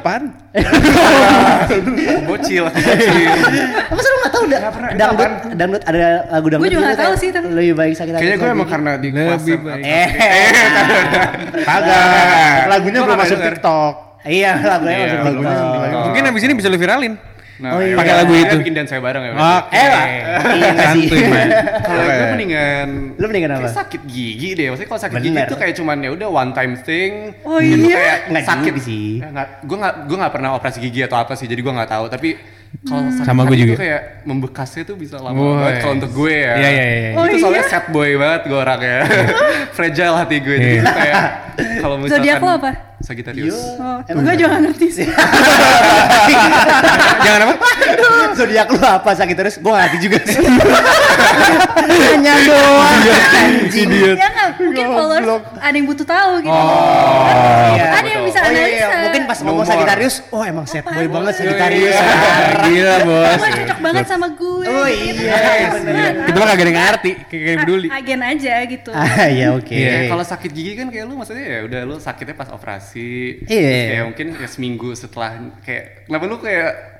Bocil. 2.26 2.64
Masa 3.94 4.08
lu 4.08 4.18
gak 4.18 4.32
tau 4.32 4.44
da 4.44 4.58
dangdut, 4.92 5.30
dangdut 5.54 5.82
ada 5.84 6.06
lagu 6.28 6.46
dangdut 6.48 6.58
Gua 6.60 6.68
juga 6.68 6.74
gitu 6.74 6.82
nggak 6.84 6.98
tahu 6.98 7.06
kayak 7.06 7.22
sih, 7.22 7.30
tapi- 7.30 7.50
Lebih 7.54 7.74
baik 7.76 7.94
sakit 7.94 8.12
hati 8.12 8.22
Kayaknya 8.24 8.36
gue 8.36 8.50
emang 8.50 8.68
karena 8.68 8.90
di 8.96 9.08
Lebih 9.10 9.56
baik. 9.60 9.82
Eh, 9.94 10.08
Kagak. 11.62 12.66
Lagunya 12.68 12.98
belum 12.98 13.08
nggak 13.08 13.20
masuk 13.20 13.38
denger. 13.38 13.54
TikTok. 13.54 13.94
iya 14.24 14.52
lagunya 14.58 14.96
Iya, 14.96 15.20
masuk 15.20 15.66
TikTok. 15.70 16.02
mungkin 16.02 16.22
abis 16.26 16.42
ini 16.42 16.54
bisa 16.56 16.66
lu 16.66 16.76
viralin 16.76 17.12
Nah, 17.54 17.70
Oh, 17.70 17.80
iya. 17.80 17.94
Pakai 17.94 18.14
lagu 18.16 18.32
itu. 18.32 18.54
bikin 18.58 18.74
dance 18.74 18.90
saya 18.90 18.98
bareng 18.98 19.22
ya. 19.22 19.32
Oke. 19.32 19.70
Eh, 19.72 19.86
Pak. 19.86 20.06
Iya 20.50 20.68
nggak 20.70 20.88
sih? 20.90 21.06
Santuy, 21.06 21.22
man. 21.28 21.48
Kalau 21.86 22.02
gue 22.04 22.26
mendingan 22.32 22.88
Lu 23.14 23.24
mendingan 23.24 23.50
apa? 23.54 23.68
sakit 23.70 24.00
gigi 24.04 24.48
deh. 24.52 24.66
Maksudnya 24.68 24.88
kalau 24.88 25.02
sakit 25.02 25.16
gigi 25.16 25.30
Bener. 25.30 25.46
itu 25.46 25.54
kayak 25.54 25.74
cuman 25.74 25.96
ya 25.98 26.10
udah 26.10 26.28
one 26.28 26.50
time 26.50 26.74
thing. 26.76 27.12
Oh 27.42 27.58
iya? 27.58 27.78
Kayak 27.78 28.18
Nggak 28.28 28.44
sakit 28.44 28.74
sih. 28.80 29.08
Eh, 29.18 29.30
nggak, 29.30 29.48
gue 29.62 29.76
nggak 29.76 29.94
gue 30.04 30.16
nggak 30.18 30.32
pernah 30.32 30.50
operasi 30.52 30.78
gigi 30.80 31.00
atau 31.00 31.14
apa 31.16 31.32
sih. 31.32 31.46
Jadi 31.46 31.60
gue 31.60 31.72
nggak 31.72 31.90
tahu. 31.90 32.04
Tapi 32.08 32.28
kalau 32.82 33.06
sakit 33.06 33.24
Sama 33.24 33.42
gue 33.44 33.56
juga. 33.56 33.72
itu 33.72 33.80
kayak 33.80 34.02
membekasnya 34.22 34.82
tuh 34.84 34.96
bisa 34.96 35.16
lama 35.16 35.32
Woi. 35.32 35.54
banget 35.54 35.74
kalau 35.78 35.94
untuk 35.94 36.12
gue 36.12 36.34
ya. 36.34 36.52
Iya, 36.54 36.68
iya, 36.68 36.84
iya. 36.84 37.10
Oh, 37.14 37.24
itu 37.24 37.36
soalnya 37.38 37.62
iya? 37.62 37.70
sad 37.70 37.86
boy 37.88 38.10
banget 38.14 38.40
gue 38.44 38.58
orangnya. 38.58 38.98
Fragile 39.76 40.16
hati 40.16 40.36
gue. 40.38 40.54
Jadi 40.54 40.68
Iya. 40.68 40.80
itu 40.80 40.92
kayak 40.92 41.22
kalau 41.78 41.96
misalkan 41.96 42.18
Zodiak 42.20 42.40
lo 42.40 42.50
apa? 42.52 42.70
Sagittarius. 42.98 43.58
Oh, 43.76 44.00
gue 44.00 44.34
juga 44.34 44.56
ngerti 44.58 44.86
sih. 44.90 45.04
Jangan 47.20 47.40
apa? 47.46 47.54
Zodiak 48.34 48.66
lu 48.66 48.80
apa 48.80 49.10
sakit 49.12 49.36
terus? 49.36 49.54
Gue 49.58 49.70
ngerti 49.70 49.98
juga 50.00 50.18
sih. 50.24 50.40
Hanya 51.84 52.34
doang. 52.42 53.00
Anjing. 53.34 53.88
ya 54.16 54.26
nggak, 54.26 54.48
mungkin 54.58 54.84
followers 54.88 55.26
ada 55.54 55.74
yang 55.74 55.86
butuh 55.86 56.06
tahu 56.06 56.32
gitu. 56.40 56.60
Iya. 57.74 57.84
Ada 57.92 58.08
yang 58.08 58.22
bisa 58.24 58.38
Oh, 58.40 58.50
iya, 58.50 58.64
iya. 58.66 58.66
analisa. 58.66 58.96
Mungkin 59.04 59.23
pas 59.34 59.42
ngomong 59.42 59.66
Nomor. 59.66 59.74
Sagittarius, 59.74 60.16
oh 60.30 60.42
emang 60.46 60.66
set 60.70 60.86
boy 60.86 61.06
banget 61.10 61.34
Sagittarius. 61.42 61.96
Gila 62.70 62.96
bos. 63.02 63.34
Gue 63.34 63.50
cocok 63.50 63.78
banget 63.82 64.04
sama 64.06 64.26
gue. 64.30 64.66
Oh 64.70 64.86
gitu 64.86 65.22
iya, 65.26 65.34
kan. 65.34 65.70
bener. 65.82 66.12
Kita 66.30 66.36
mah 66.38 66.46
kagak 66.46 66.62
ada 66.62 66.70
yang 66.70 66.78
ngerti, 66.78 67.10
kagak 67.26 67.56
peduli. 67.66 67.88
Agen 67.90 68.20
aja 68.22 68.54
gitu. 68.70 68.90
Ah 68.94 69.26
ya 69.26 69.46
oke. 69.58 69.74
Iya. 69.74 69.90
Kayak 69.90 70.10
kalau 70.14 70.24
sakit 70.30 70.50
gigi 70.54 70.72
kan 70.78 70.86
kayak 70.94 71.04
lu 71.10 71.14
maksudnya 71.18 71.44
ya 71.50 71.58
udah 71.66 71.80
lu 71.82 71.96
sakitnya 71.98 72.34
pas 72.38 72.48
operasi. 72.54 73.42
Iya. 73.50 73.74
Kayak 73.90 74.04
mungkin 74.14 74.26
ya 74.38 74.46
seminggu 74.46 74.88
setelah 74.94 75.30
kayak 75.66 76.06
kenapa 76.06 76.24
lu 76.30 76.38
kayak 76.38 76.93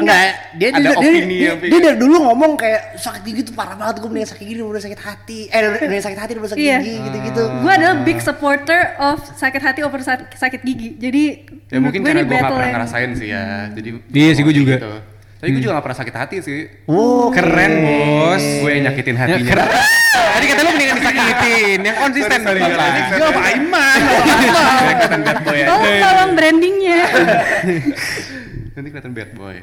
Enggak, 0.00 0.18
dia 0.52 0.68
Ada 0.68 0.78
dia, 0.78 0.88
dia, 0.88 0.96
opini 0.96 1.36
dia, 1.36 1.46
yang 1.46 1.56
dia 1.62 1.80
dari 1.82 1.96
dulu 1.96 2.16
ngomong 2.22 2.50
kayak 2.54 2.80
sakit 2.96 3.22
gigi 3.22 3.42
tuh 3.42 3.54
parah 3.54 3.74
banget 3.74 3.94
gue 3.98 4.08
mendingan 4.08 4.30
sakit 4.30 4.42
gigi 4.42 4.54
daripada 4.56 4.82
sakit 4.82 5.00
hati. 5.00 5.40
Eh 5.46 5.58
mendingan 5.78 6.04
sakit 6.04 6.18
hati 6.18 6.30
daripada 6.32 6.50
sakit 6.50 6.62
Iya. 6.62 6.78
gigi 6.78 6.94
gitu-gitu. 7.02 7.42
Gue 7.56 7.72
adalah 7.72 7.94
big 8.00 8.18
supporter 8.18 8.80
of 8.98 9.18
sakit 9.34 9.60
hati 9.60 9.80
over 9.80 10.00
sak- 10.00 10.32
sakit 10.32 10.60
gigi. 10.60 10.96
Jadi 10.96 11.22
ya 11.66 11.78
mungkin 11.78 12.00
gue 12.00 12.10
karena 12.10 12.22
gue 12.22 12.32
gak 12.32 12.44
pernah 12.46 12.60
yang- 12.62 12.74
ngerasain 12.74 13.10
sih 13.14 13.28
ya. 13.28 13.44
Jadi 13.70 13.88
Iya 14.10 14.30
sih, 14.32 14.42
gua 14.42 14.52
juga. 14.52 14.74
gitu. 14.76 14.92
Tapi 15.36 15.48
gue 15.50 15.62
juga 15.62 15.72
gak 15.74 15.84
pernah 15.84 15.98
sakit 15.98 16.14
hati 16.14 16.36
sih. 16.40 16.60
Oh, 16.84 17.28
Keren 17.30 17.72
bos. 17.80 18.44
Gue 18.60 18.70
yang 18.72 18.84
nyakitin 18.86 19.14
Ya, 19.14 19.20
hatinya. 19.26 19.50
keren. 19.50 19.68
Tadi 20.10 20.46
kata 20.46 20.60
lu 20.62 20.70
mendingan 20.70 20.96
disakitin, 20.96 21.78
yang 21.80 21.96
konsisten 21.96 22.38
Bapak. 22.38 22.60
sorry. 22.60 23.00
Gua 23.14 23.30
Pak 23.30 23.46
Iman. 23.54 23.98
Ya. 25.50 25.66
Tolong 25.98 26.30
brandingnya. 26.34 27.00
Nanti 28.72 28.88
kelihatan 28.88 29.12
bad 29.12 29.30
boy. 29.32 29.56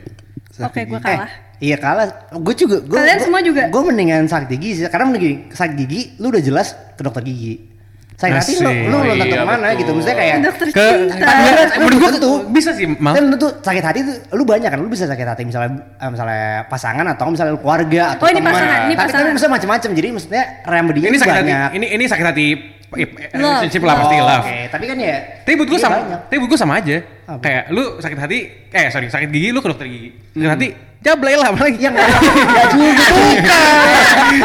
Oke, 0.58 0.80
gue 0.84 0.98
Eh, 0.98 1.04
kalah. 1.04 1.30
iya 1.60 1.78
kalah. 1.78 2.08
Gue 2.34 2.54
juga. 2.54 2.82
Gua, 2.82 2.98
Kalian 2.98 3.14
gua- 3.14 3.26
semua 3.26 3.42
juga? 3.42 3.64
Gue 3.68 3.82
mendingan 3.84 4.26
sakit 4.26 4.50
gigi 4.50 4.70
sih. 4.74 4.84
Karena 4.88 5.06
mending 5.08 5.50
sakit 5.50 5.76
gigi, 5.76 6.02
lu 6.18 6.28
udah 6.28 6.42
jelas 6.42 6.68
ke 6.94 7.02
dokter 7.02 7.22
gigi. 7.22 7.78
Sakit 8.18 8.34
hati 8.34 8.54
lu, 8.56 8.66
Asik. 8.66 8.90
lu 8.90 8.98
Oh, 8.98 9.02
nonton 9.06 9.14
iya, 9.22 9.38
ke 9.38 9.46
mana 9.46 9.62
betul. 9.62 9.78
gitu. 9.78 9.92
Maksudnya 9.94 10.18
kayak 10.18 10.36
Dokter 10.42 10.68
Ke 10.74 10.88
cinta. 11.06 11.34
menurut 11.78 11.98
gua 12.00 12.12
Tentu. 12.12 12.32
bisa 12.50 12.70
sih, 12.74 12.86
Mal. 12.90 13.14
Kan 13.14 13.24
tentu 13.30 13.48
sakit 13.62 13.84
hati 13.86 14.00
tuh 14.02 14.16
lu 14.34 14.44
banyak 14.44 14.66
kan 14.66 14.80
lu 14.82 14.90
bisa 14.90 15.06
sakit 15.06 15.28
hati 15.28 15.44
misalnya 15.46 15.70
eh, 15.94 16.10
misalnya 16.10 16.42
pasangan 16.66 17.06
atau 17.06 17.30
misalnya 17.30 17.54
lu 17.54 17.62
keluarga 17.62 18.18
atau 18.18 18.26
Oh, 18.26 18.30
ini 18.34 18.42
teman. 18.42 18.50
pasangan, 18.50 18.80
ini 18.82 18.94
Tapi 18.96 19.06
pasangan. 19.06 19.22
kan 19.22 19.38
bisa 19.38 19.48
macam-macam. 19.48 19.90
Jadi 19.94 20.08
maksudnya 20.10 20.44
remedinya 20.66 21.08
Ini 21.08 21.14
tuh 21.14 21.22
sakit 21.22 21.36
hati, 21.38 21.46
banyak. 21.46 21.70
ini 21.78 21.86
ini 21.94 22.04
sakit 22.10 22.26
hati 22.26 22.46
eh. 22.50 22.58
Relationship 22.90 23.84
lah 23.84 23.96
pasti 23.98 24.16
love. 24.18 24.44
Oke, 24.44 24.58
tapi 24.70 24.84
kan 24.86 24.98
ya 24.98 25.16
Tapi 25.44 25.54
buat 25.56 25.68
gue 25.68 25.76
iya 25.76 25.86
sama, 25.86 25.96
banyak. 25.98 26.20
tapi 26.26 26.38
buat 26.40 26.50
gue 26.50 26.60
sama 26.60 26.74
aja. 26.78 26.98
Apa? 27.28 27.40
Kayak 27.44 27.64
lu 27.70 27.84
sakit 27.98 28.18
hati, 28.18 28.40
eh 28.70 28.86
sorry 28.88 29.08
sakit 29.08 29.28
gigi 29.28 29.50
lu 29.52 29.60
ke 29.60 29.68
dokter 29.68 29.88
gigi. 29.88 30.10
Sakit 30.32 30.50
hati, 30.50 30.68
jablay 31.00 31.36
lah 31.36 31.52
apalagi. 31.52 31.78
Yang 31.78 31.94
enggak 32.00 32.68
juga 32.72 33.04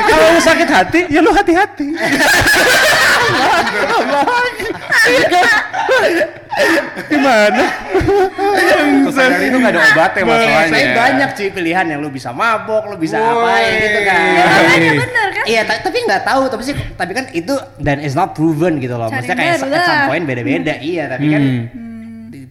Kalau 0.03 0.27
lu 0.29 0.41
sakit 0.41 0.69
hati, 0.69 1.01
ya 1.07 1.21
lu 1.21 1.31
hati-hati. 1.31 1.87
Gimana? 7.09 7.65
Kesadaran 9.09 9.41
itu 9.43 9.57
gak 9.57 9.73
ada 9.73 9.81
obatnya 9.83 10.23
masalahnya. 10.23 10.69
Tapi 10.69 10.83
banyak 10.93 11.29
cuy 11.33 11.49
pilihan 11.51 11.87
yang 11.87 11.99
lu 11.99 12.09
bisa 12.09 12.31
mabok, 12.31 12.93
lu 12.93 12.97
bisa 12.97 13.17
apain 13.17 13.73
gitu 13.79 14.01
kan. 14.05 14.21
Ya, 14.21 14.45
makanya 14.45 14.93
bener 14.99 15.29
kan? 15.33 15.45
Iya, 15.45 15.61
ta- 15.65 15.83
tapi 15.83 15.99
nggak 16.03 16.23
tahu, 16.23 16.43
tapi 16.49 16.63
sih 16.63 16.75
tapi 16.93 17.13
kan 17.13 17.25
itu 17.33 17.55
dan 17.79 17.99
is 17.99 18.13
not 18.13 18.33
proven 18.33 18.79
gitu 18.79 18.95
loh. 18.95 19.09
Maksudnya 19.09 19.35
kayak 19.35 19.57
at 19.59 19.83
some 19.83 20.09
point 20.09 20.25
beda-beda. 20.25 20.75
Iya, 20.79 21.05
tapi 21.09 21.27
kan 21.29 21.43
Hmm. 21.43 21.92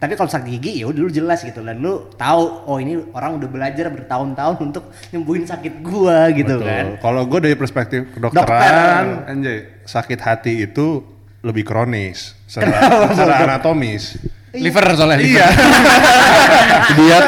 Tapi 0.02 0.18
kalau 0.18 0.26
sakit 0.26 0.58
gigi 0.58 0.82
ya 0.82 0.90
udah 0.90 0.98
lu 0.98 1.10
jelas 1.14 1.46
gitu 1.46 1.62
dan 1.62 1.78
lu 1.78 2.10
tahu 2.18 2.66
oh 2.66 2.82
ini 2.82 2.98
orang 3.14 3.38
udah 3.38 3.46
belajar 3.46 3.86
bertahun-tahun 3.86 4.58
untuk 4.58 4.90
nyembuhin 5.14 5.46
sakit 5.46 5.78
gua 5.78 6.26
gitu 6.34 6.58
kan. 6.58 6.98
Betul. 6.98 7.06
Kalau 7.06 7.22
gue 7.30 7.38
dari 7.38 7.54
perspektif 7.54 8.10
Dokter. 8.18 8.42
kedokteran, 8.42 9.30
Anjay. 9.30 9.86
sakit 9.86 10.18
hati 10.18 10.66
itu 10.66 11.06
lebih 11.46 11.62
kronis 11.62 12.34
secara, 12.50 13.06
secara 13.14 13.46
anatomis. 13.46 14.18
Liver 14.52 14.84
soalnya. 14.92 15.16
Iya. 15.16 15.46
Dia 16.98 17.18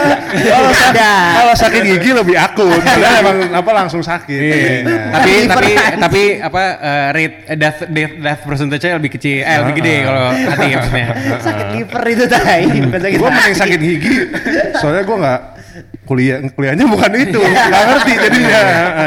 kalau 0.45 0.71
sakit, 0.77 1.05
kalau 1.33 1.55
sakit 1.57 1.81
gigi 1.89 2.11
lebih 2.13 2.37
akut. 2.37 2.81
Dia 3.01 3.25
emang 3.25 3.39
apa 3.49 3.71
langsung 3.73 4.05
sakit. 4.05 4.37
Iya. 4.37 4.53
kayaknya. 4.53 4.97
tapi 5.09 5.33
tapi 5.49 5.69
anjing. 5.73 6.01
tapi 6.05 6.23
apa 6.45 6.63
eh, 6.77 7.07
rate 7.17 7.37
eh, 7.49 7.57
death 7.57 7.79
death 7.89 8.15
death 8.21 8.41
percentage-nya 8.45 9.01
lebih 9.01 9.11
kecil, 9.17 9.41
eh 9.41 9.57
lebih 9.65 9.75
gede 9.81 9.97
kalau 10.05 10.25
hati 10.37 10.67
ya 10.69 10.77
maksudnya. 10.77 11.07
Sakit 11.41 11.67
liver 11.73 12.03
itu 12.13 12.25
tai, 12.29 12.63
sakit 12.93 13.17
gue 13.17 13.31
mending 13.33 13.57
sakit 13.57 13.79
gigi 13.81 14.17
soalnya 14.81 15.03
gue 15.09 15.17
nggak 15.17 15.41
kuliah 16.05 16.37
kuliahnya 16.47 16.85
bukan 16.85 17.11
itu 17.17 17.41
nggak 17.65 17.83
ngerti 17.87 18.13
jadinya 18.15 18.61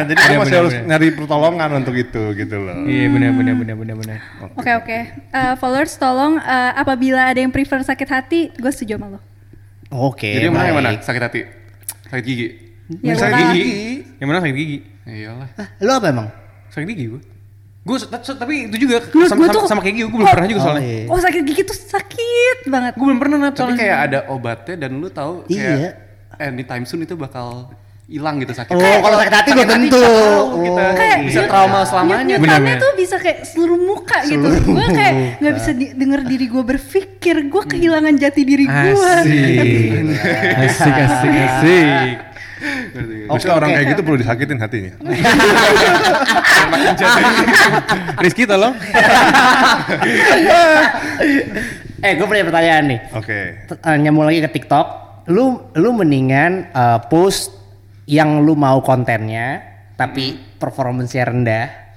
jadi 0.03 0.13
gue 0.13 0.27
Bener, 0.27 0.37
masih 0.37 0.43
bener, 0.43 0.59
harus 0.59 0.73
bener. 0.73 0.87
nyari 0.87 1.07
pertolongan 1.13 1.69
untuk 1.75 1.95
itu 1.95 2.23
gitu 2.33 2.55
loh 2.57 2.77
Iya 2.83 3.05
benar 3.07 3.31
benar 3.33 3.53
benar 3.55 3.75
benar 3.75 3.95
benar. 3.95 4.17
Oke 4.53 4.71
oke. 4.73 4.97
Eh, 5.29 5.53
followers 5.55 5.93
tolong 5.95 6.37
eh, 6.37 6.71
apabila 6.73 7.21
ada 7.23 7.37
yang 7.37 7.49
prefer 7.49 7.81
sakit 7.81 8.07
hati, 8.07 8.39
gue 8.51 8.69
setuju 8.69 8.95
sama 8.95 9.13
lo. 9.13 9.19
Oke. 9.89 10.27
Jadi 10.31 10.43
yang 10.43 10.53
mana 10.53 10.65
yang 10.67 10.77
mana? 10.77 10.89
Sakit 10.97 11.21
hati? 11.21 11.41
Sakit 12.07 12.23
gigi? 12.23 12.47
Ya, 12.99 13.13
sakit 13.13 13.35
gua- 13.37 13.53
gigi. 13.53 13.73
Yang 14.15 14.27
mana 14.27 14.39
sakit 14.39 14.55
gigi? 14.55 14.77
Ya 15.03 15.13
iyalah. 15.13 15.49
Ah, 15.55 15.67
Lu 15.77 15.91
apa 15.93 16.07
emang? 16.07 16.27
Sakit 16.69 16.87
gigi 16.87 17.05
gue. 17.09 17.21
Gue 17.83 17.97
tapi 18.03 18.67
itu 18.67 18.75
juga 18.81 18.99
Menurut 19.07 19.29
sama, 19.29 19.37
gua 19.37 19.47
sama, 19.47 19.55
tuh- 19.55 19.67
sama 19.69 19.79
kayak 19.79 19.95
gigi 19.95 20.03
gue 20.03 20.13
belum 20.13 20.27
pernah 20.27 20.47
juga 20.47 20.59
Oh, 20.59 20.65
soalnya. 20.65 20.83
iya. 20.83 21.03
Oh 21.07 21.19
sakit 21.21 21.41
gigi 21.43 21.61
tuh 21.63 21.77
sakit 21.77 22.57
banget. 22.65 22.91
Gue 22.93 23.05
belum 23.05 23.19
pernah 23.19 23.37
Nat, 23.39 23.53
Tapi 23.53 23.73
kayak 23.75 23.97
ada 24.01 24.19
obatnya 24.27 24.75
dan 24.77 24.91
lu 24.93 25.07
tahu 25.07 25.45
kayak 25.45 25.55
Iya. 25.77 25.91
Anytime 26.39 26.83
soon 26.83 27.01
itu 27.01 27.13
bakal 27.13 27.69
hilang 28.05 28.39
gitu 28.39 28.51
sakit. 28.51 28.71
Oh, 28.71 28.79
kalau 28.79 29.19
sakit 29.19 29.33
hati 29.33 29.49
belum 29.51 29.67
tentu. 29.67 29.99
kita 29.99 30.79
Oh, 30.79 30.93
kayak 30.95 31.17
bisa 31.23 31.39
nyut- 31.39 31.49
trauma 31.49 31.79
selamanya. 31.83 32.35
nyutannya 32.35 32.75
tuh 32.77 32.91
bisa 32.95 33.15
kayak 33.17 33.43
seluruh 33.43 33.75
muka 33.77 34.23
gitu. 34.23 34.47
Gue 34.63 34.87
kayak 34.89 35.13
nggak 35.37 35.53
bisa 35.53 35.71
di- 35.71 35.91
denger 35.91 36.21
diri 36.23 36.45
gue 36.47 36.63
berpikir. 36.65 37.35
Gue 37.45 37.63
kehilangan 37.65 38.15
jati 38.15 38.41
diri 38.41 38.63
gue. 38.63 38.95
Asik. 38.95 40.15
asik 40.57 40.95
asik 40.95 41.33
asik. 41.35 42.15
Maksudnya 43.27 43.53
orang 43.53 43.69
kayak 43.69 43.85
gitu 43.91 44.01
perlu 44.01 44.17
disakitin 44.17 44.57
hatinya 44.57 44.89
Rizky 48.17 48.43
tolong. 48.43 48.73
Eh, 51.97 52.13
gue 52.13 52.23
punya 52.23 52.45
pertanyaan 52.45 52.85
nih. 52.87 52.99
oke 53.11 53.39
eh, 53.65 53.95
nyambung 53.97 54.21
lagi 54.23 54.37
ke 54.39 54.49
TikTok, 54.51 54.85
lu 55.27 55.59
lu 55.75 55.89
mendingan 55.91 56.71
eh, 56.71 56.99
post 57.11 57.53
yang 58.07 58.43
lu 58.43 58.55
mau 58.55 58.79
kontennya 58.79 59.61
tapi 59.99 60.37
performance-nya 60.61 61.23
rendah 61.27 61.87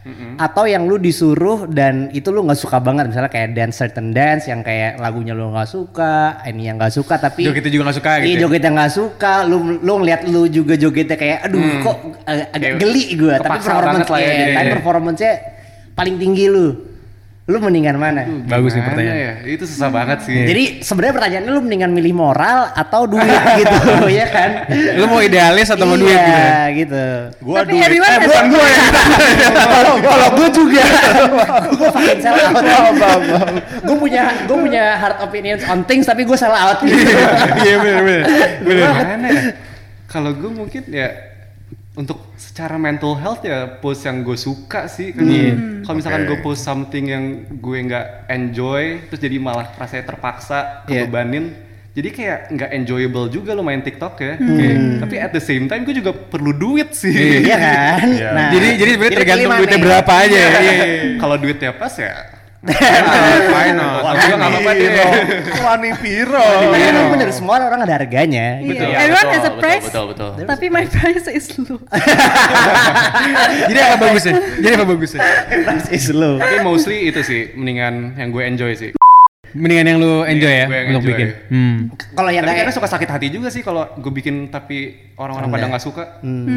atau 0.41 0.65
yang 0.65 0.89
lu 0.89 0.97
disuruh 0.97 1.69
dan 1.69 2.09
itu 2.17 2.33
lu 2.33 2.41
nggak 2.49 2.57
suka 2.57 2.81
banget 2.81 3.13
misalnya 3.13 3.29
kayak 3.29 3.53
dance 3.53 3.77
certain 3.77 4.17
dance 4.17 4.49
yang 4.49 4.65
kayak 4.65 4.97
lagunya 4.97 5.37
lu 5.37 5.53
nggak 5.53 5.69
suka 5.69 6.41
ini 6.49 6.73
yang 6.73 6.81
nggak 6.81 6.97
suka 6.97 7.21
tapi 7.21 7.45
Jogetnya 7.45 7.69
juga 7.69 7.85
nggak 7.85 7.99
suka 8.01 8.11
gitu 8.17 8.25
iya 8.25 8.33
ya? 8.33 8.41
jogetnya 8.49 8.71
nggak 8.81 8.93
suka 8.97 9.33
lu 9.45 9.57
lu 9.85 9.93
ngeliat 10.01 10.21
lu 10.33 10.49
juga 10.49 10.75
jogetnya 10.81 11.21
kayak 11.21 11.39
aduh 11.45 11.61
kok 11.85 11.97
eh, 12.25 12.49
agak 12.49 12.57
Kayak 12.57 12.81
geli 12.81 13.05
gue 13.13 13.35
tapi 13.37 13.59
performance 13.61 14.09
ya 14.09 14.17
jadi. 14.17 14.55
tapi 14.57 14.71
performance-nya 14.81 15.33
paling 15.93 16.17
tinggi 16.17 16.45
lu 16.49 16.67
lu 17.51 17.59
mendingan 17.59 17.99
mana 17.99 18.23
Bagus 18.47 18.73
nih 18.73 18.87
pertanyaan. 18.87 19.19
ya? 19.19 19.33
Itu 19.43 19.67
susah 19.67 19.91
banget 19.91 20.23
sih. 20.23 20.39
jadi 20.47 20.65
sebenarnya 20.81 21.15
pertanyaannya 21.19 21.51
lu 21.51 21.61
mendingan 21.61 21.91
milih 21.91 22.15
moral 22.15 22.71
atau 22.71 23.11
duit 23.11 23.27
gitu 23.61 23.75
ya 24.07 24.27
kan? 24.31 24.51
Lu 24.95 25.11
mau 25.11 25.19
idealis 25.19 25.67
atau 25.67 25.83
mau 25.83 25.99
duit 25.99 26.15
gitu? 26.15 26.31
ya? 26.31 26.39
Iya 26.39 26.63
gitu. 26.79 27.05
gua 27.43 27.57
Tapi 27.67 27.73
duit 27.75 27.91
eh 27.91 27.99
has 27.99 28.23
bukan 28.23 28.45
gue 28.47 28.67
yang 28.67 28.89
Kalau 29.71 29.95
kalau 29.99 30.29
gue 30.39 30.49
juga, 30.53 30.85
gue 31.71 31.89
fucking 31.91 32.21
sell 32.21 32.37
out. 32.39 32.55
Gue 33.83 33.97
punya 33.99 34.23
gue 34.47 34.57
punya 34.57 34.85
hard 34.95 35.19
opinions 35.21 35.63
on 35.67 35.83
things 35.83 36.07
tapi 36.07 36.23
gue 36.23 36.39
sell 36.39 36.55
out. 36.55 36.79
Iya 36.85 37.77
benar 37.81 38.03
benar. 38.07 38.25
Benar. 38.67 38.91
Gimana 38.95 39.27
ya? 39.27 39.43
Kalau 40.07 40.31
gue 40.35 40.51
mungkin 40.51 40.83
ya 40.87 41.30
untuk 41.99 42.23
secara 42.39 42.79
mental 42.79 43.19
health 43.19 43.43
ya 43.43 43.67
post 43.83 44.07
yang 44.07 44.23
gue 44.23 44.39
suka 44.39 44.87
sih 44.87 45.11
kan 45.11 45.27
kalau 45.83 45.97
misalkan 45.99 46.23
Oke. 46.23 46.29
gue 46.31 46.39
post 46.39 46.63
something 46.63 47.11
yang 47.11 47.25
gue 47.51 47.79
nggak 47.83 48.31
enjoy 48.31 49.03
terus 49.11 49.19
jadi 49.19 49.37
malah 49.43 49.67
rasanya 49.75 50.07
terpaksa 50.07 50.87
Iya. 50.87 51.05
kebebanin 51.11 51.51
jadi 51.91 52.09
kayak 52.15 52.39
nggak 52.55 52.71
enjoyable 52.71 53.27
juga 53.27 53.51
lo 53.51 53.67
main 53.67 53.83
TikTok 53.83 54.15
ya. 54.23 54.39
Hmm. 54.39 55.03
Tapi 55.03 55.19
at 55.19 55.35
the 55.35 55.43
same 55.43 55.67
time 55.67 55.83
gue 55.83 55.99
juga 55.99 56.15
perlu 56.15 56.55
duit 56.55 56.95
sih. 56.95 57.43
Iya 57.43 57.57
kan? 57.59 58.07
Iya. 58.15 58.31
jadi 58.55 58.69
jadi 58.79 58.91
sebenarnya 58.95 59.19
tergantung 59.19 59.53
duitnya 59.59 59.81
berapa 59.83 60.13
aja 60.15 60.39
ya. 60.39 60.51
Iya, 60.55 60.61
iya. 60.63 60.85
Kalau 61.19 61.37
duitnya 61.43 61.71
pas 61.75 61.91
ya 61.99 62.15
Nggak 62.61 64.37
apa-apa 64.37 64.71
deh. 64.77 64.91
Wani 65.65 65.91
Piro. 65.97 66.45
Tapi 66.45 66.85
emang 66.93 67.09
bener 67.17 67.29
semua 67.33 67.57
orang 67.57 67.81
ada 67.89 67.95
harganya. 67.97 68.61
Iya. 68.61 68.69
Betul. 68.69 68.89
Everyone 68.93 69.25
Betul, 69.25 69.33
has 69.33 69.45
a 69.45 69.49
betul, 69.49 69.61
price. 69.61 69.85
betul, 69.89 70.05
betul. 70.13 70.31
Tapi 70.45 70.67
my 70.69 70.85
price 70.85 71.27
is 71.33 71.47
low. 71.57 71.81
Jadi 73.71 73.79
apa 73.81 73.97
bagusnya? 73.97 74.35
Jadi 74.61 74.75
apa 74.77 74.85
bagusnya? 74.85 75.21
Price 75.49 75.89
is 75.89 76.07
low. 76.13 76.37
Tapi 76.37 76.57
mostly 76.61 77.09
itu 77.09 77.21
sih 77.25 77.57
mendingan 77.57 78.21
yang 78.21 78.29
gue 78.29 78.43
enjoy 78.45 78.73
sih. 78.77 78.91
Mendingan 79.53 79.87
yang 79.87 79.99
lu 79.99 80.13
enjoy 80.23 80.53
ya 80.53 80.65
gue 80.65 80.77
yang 80.77 80.87
untuk 80.91 81.03
enjoy. 81.03 81.11
bikin. 81.13 81.29
Hmm. 81.49 81.77
Kalau 82.13 82.31
yang 82.31 82.41
Tapi 82.41 82.51
kayak 82.51 82.63
kadang 82.63 82.77
suka 82.77 82.89
sakit 82.89 83.09
hati 83.09 83.27
juga 83.29 83.49
sih 83.49 83.61
kalau 83.61 83.83
gue 83.93 84.13
bikin 84.13 84.35
tapi 84.47 84.79
orang-orang 85.15 85.49
pada 85.49 85.67
nggak 85.69 85.83
suka. 85.83 86.05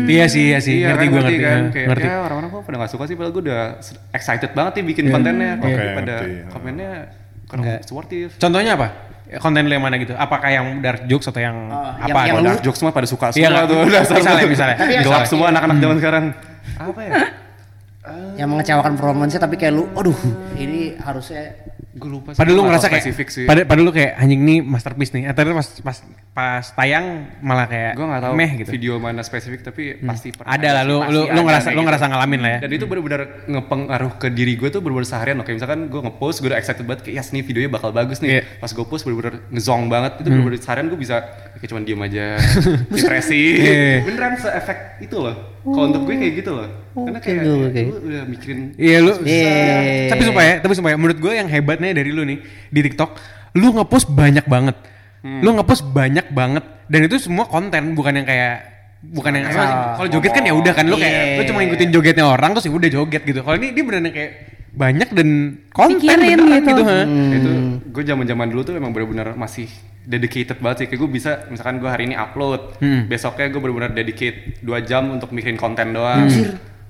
Iya 0.06 0.26
sih, 0.28 0.44
iya 0.48 0.60
sih. 0.60 0.80
Iya 0.80 0.92
ngerti 0.92 1.00
kan, 1.00 1.10
gue 1.10 1.20
ngerti 1.20 1.34
ngerti. 1.34 1.44
kan? 1.44 1.58
eh, 1.60 1.72
Kayak, 1.72 1.88
ngerti. 1.90 2.06
ya 2.06 2.16
orang-orang 2.22 2.50
kok 2.50 2.62
pada 2.64 2.78
nggak 2.78 2.92
suka 2.92 3.04
sih, 3.04 3.16
padahal 3.16 3.34
gue 3.34 3.44
udah 3.44 3.62
excited 4.12 4.52
banget 4.52 4.72
nih 4.76 4.86
bikin 4.88 5.06
kontennya. 5.08 5.52
Tapi 5.56 5.72
Oke, 5.72 5.86
pada 5.94 6.14
ngerti. 6.16 6.32
komennya 6.50 6.92
kurang 7.46 7.64
sportif. 7.82 8.28
Contohnya 8.38 8.74
apa? 8.76 8.88
Konten 9.34 9.66
lu 9.66 9.74
yang 9.74 9.82
mana 9.82 9.98
gitu? 9.98 10.14
Apakah 10.14 10.46
yang 10.48 10.78
dark 10.80 11.06
jokes 11.06 11.26
atau 11.26 11.42
yang 11.42 11.58
Oh, 11.66 11.90
apa? 11.98 12.06
yang- 12.24 12.38
yang 12.38 12.46
dark 12.46 12.62
jokes 12.62 12.78
semua 12.78 12.92
pada 12.92 13.06
suka 13.06 13.30
Iya, 13.30 13.50
semua 13.50 13.50
nggak? 13.50 13.66
tuh. 13.66 13.82
Dasar 13.90 14.16
Misalnya, 14.16 14.38
tuh. 14.38 14.52
misalnya. 14.52 14.76
Tapi 14.78 14.92
yang 14.92 15.04
Gelap 15.04 15.24
semua 15.26 15.48
anak-anak 15.50 15.78
zaman 15.80 15.98
sekarang. 15.98 16.26
Apa 16.76 17.02
ya? 17.02 17.12
yang 18.36 18.50
mengecewakan 18.50 18.94
performance 18.94 19.34
tapi 19.38 19.56
kayak 19.56 19.74
lu, 19.74 19.88
aduh 19.94 20.18
ini 20.56 21.00
harusnya 21.00 21.56
Gue 21.94 22.10
lupa 22.10 22.34
sih. 22.34 22.40
Padahal 22.42 22.58
lu 22.58 22.62
gua 22.62 22.70
ngerasa 22.74 22.88
kayak 22.90 23.04
spesifik 23.06 23.28
sih. 23.30 23.46
Padahal, 23.46 23.66
padahal 23.70 23.86
lu 23.86 23.94
kayak 23.94 24.12
anjing 24.18 24.42
nih 24.42 24.60
masterpiece 24.66 25.12
nih. 25.14 25.30
Eh, 25.30 25.34
ternyata 25.38 25.62
pas 25.62 25.70
pas 25.78 25.98
pas 26.34 26.66
tayang 26.74 27.06
malah 27.46 27.70
kayak 27.70 27.94
gue 27.94 28.06
nggak 28.10 28.22
tahu 28.26 28.34
meh 28.34 28.52
gitu. 28.58 28.70
video 28.74 28.94
mana 28.98 29.22
spesifik 29.22 29.62
tapi 29.62 30.02
pasti 30.02 30.34
pernah 30.34 30.58
Ada 30.58 30.70
lah 30.74 30.84
lu 30.90 30.98
lu 31.06 31.22
lu 31.30 31.42
ngerasa 31.46 31.70
lu 31.70 31.78
gitu. 31.78 31.86
ngerasa 31.86 32.06
ngalamin 32.10 32.40
lah 32.42 32.52
ya. 32.58 32.60
Dan 32.66 32.72
itu 32.74 32.86
benar-benar 32.90 33.22
ngepengaruh 33.46 34.12
ke 34.18 34.28
diri 34.34 34.58
gue 34.58 34.70
tuh 34.74 34.82
benar-benar 34.82 35.06
seharian 35.06 35.38
loh. 35.38 35.46
Kayak 35.46 35.58
misalkan 35.62 35.80
gue 35.94 36.02
ngepost, 36.02 36.38
gue 36.42 36.50
udah 36.50 36.58
excited 36.58 36.82
banget 36.84 37.02
kayak 37.06 37.16
yes 37.22 37.30
nih 37.30 37.46
videonya 37.46 37.70
bakal 37.70 37.94
bagus 37.94 38.18
nih. 38.26 38.42
Iya. 38.42 38.44
Pas 38.58 38.72
gue 38.74 38.86
post 38.90 39.06
benar-benar 39.06 39.34
ngezong 39.54 39.84
banget. 39.86 40.12
Itu 40.18 40.28
benar-benar 40.34 40.58
seharian 40.58 40.88
gue 40.90 40.98
bisa 40.98 41.16
kayak 41.54 41.70
cuman 41.70 41.84
diem 41.86 42.02
aja, 42.02 42.26
depresi. 42.90 43.44
Iya. 43.62 44.02
Beneran 44.04 44.34
se-efek 44.36 44.78
itu 45.06 45.16
loh. 45.22 45.36
Kalau 45.64 45.86
untuk 45.88 46.10
gue 46.10 46.16
kayak 46.18 46.34
gitu 46.44 46.52
loh. 46.58 46.68
Karena 46.94 47.20
kayak 47.24 47.38
lu 47.42 47.54
udah 48.04 48.24
mikirin 48.28 48.76
Iya 48.76 48.98
lu. 49.00 49.14
Iya. 49.24 49.56
Tapi 50.12 50.22
sumpah 50.28 50.44
ya, 50.44 50.56
tapi 50.60 50.74
sumpah 50.76 50.92
ya, 50.92 50.98
menurut 51.00 51.20
gue 51.22 51.34
yang 51.34 51.48
dari 51.92 52.10
lu 52.10 52.24
nih 52.24 52.40
di 52.70 52.80
TikTok, 52.82 53.10
lu 53.54 53.76
ngepost 53.76 54.08
banyak 54.08 54.48
banget. 54.48 54.80
Lu 55.20 55.52
ngepost 55.52 55.84
banyak 55.90 56.32
banget 56.32 56.64
dan 56.86 57.00
itu 57.02 57.16
semua 57.18 57.44
konten 57.44 57.92
bukan 57.92 58.12
yang 58.14 58.24
kayak 58.24 58.56
bukan 59.04 59.32
yang 59.34 59.46
Asal 59.46 59.96
kalau 59.96 60.10
joget 60.10 60.32
kan 60.32 60.44
ya 60.44 60.52
udah 60.52 60.72
kan 60.72 60.84
lu 60.84 60.96
kayak 60.96 61.12
Iya. 61.12 61.36
lu 61.36 61.44
cuma 61.46 61.60
ngikutin 61.60 61.92
jogetnya 61.92 62.24
orang 62.24 62.56
terus 62.56 62.68
ya 62.68 62.72
udah 62.72 62.90
joget 62.90 63.24
gitu. 63.24 63.40
Kalau 63.40 63.56
ini 63.56 63.72
dia 63.72 63.84
beneran 63.84 64.08
kayak 64.10 64.32
banyak 64.74 65.10
dan 65.12 65.30
konten 65.70 66.00
Pikirin 66.02 66.40
beneran 66.40 66.60
gitu. 66.60 66.70
gitu, 66.72 66.84
ha. 66.84 67.00
itu 67.30 67.50
gue 67.86 68.04
zaman 68.04 68.26
zaman 68.26 68.48
dulu 68.48 68.62
tuh 68.64 68.74
emang 68.74 68.90
benar-benar 68.90 69.32
masih 69.34 69.68
dedicated 70.04 70.58
banget 70.58 70.78
sih 70.78 70.88
kayak 70.90 71.00
gue 71.00 71.12
bisa 71.14 71.32
misalkan 71.48 71.78
gue 71.78 71.88
hari 71.88 72.04
ini 72.06 72.16
upload 72.16 72.80
Hmm. 72.80 73.06
besoknya 73.06 73.48
gue 73.48 73.60
benar-benar 73.60 73.92
dedicate 73.94 74.60
dua 74.60 74.82
jam 74.82 75.08
untuk 75.10 75.30
mikirin 75.30 75.56
konten 75.56 75.92
doang 75.92 76.26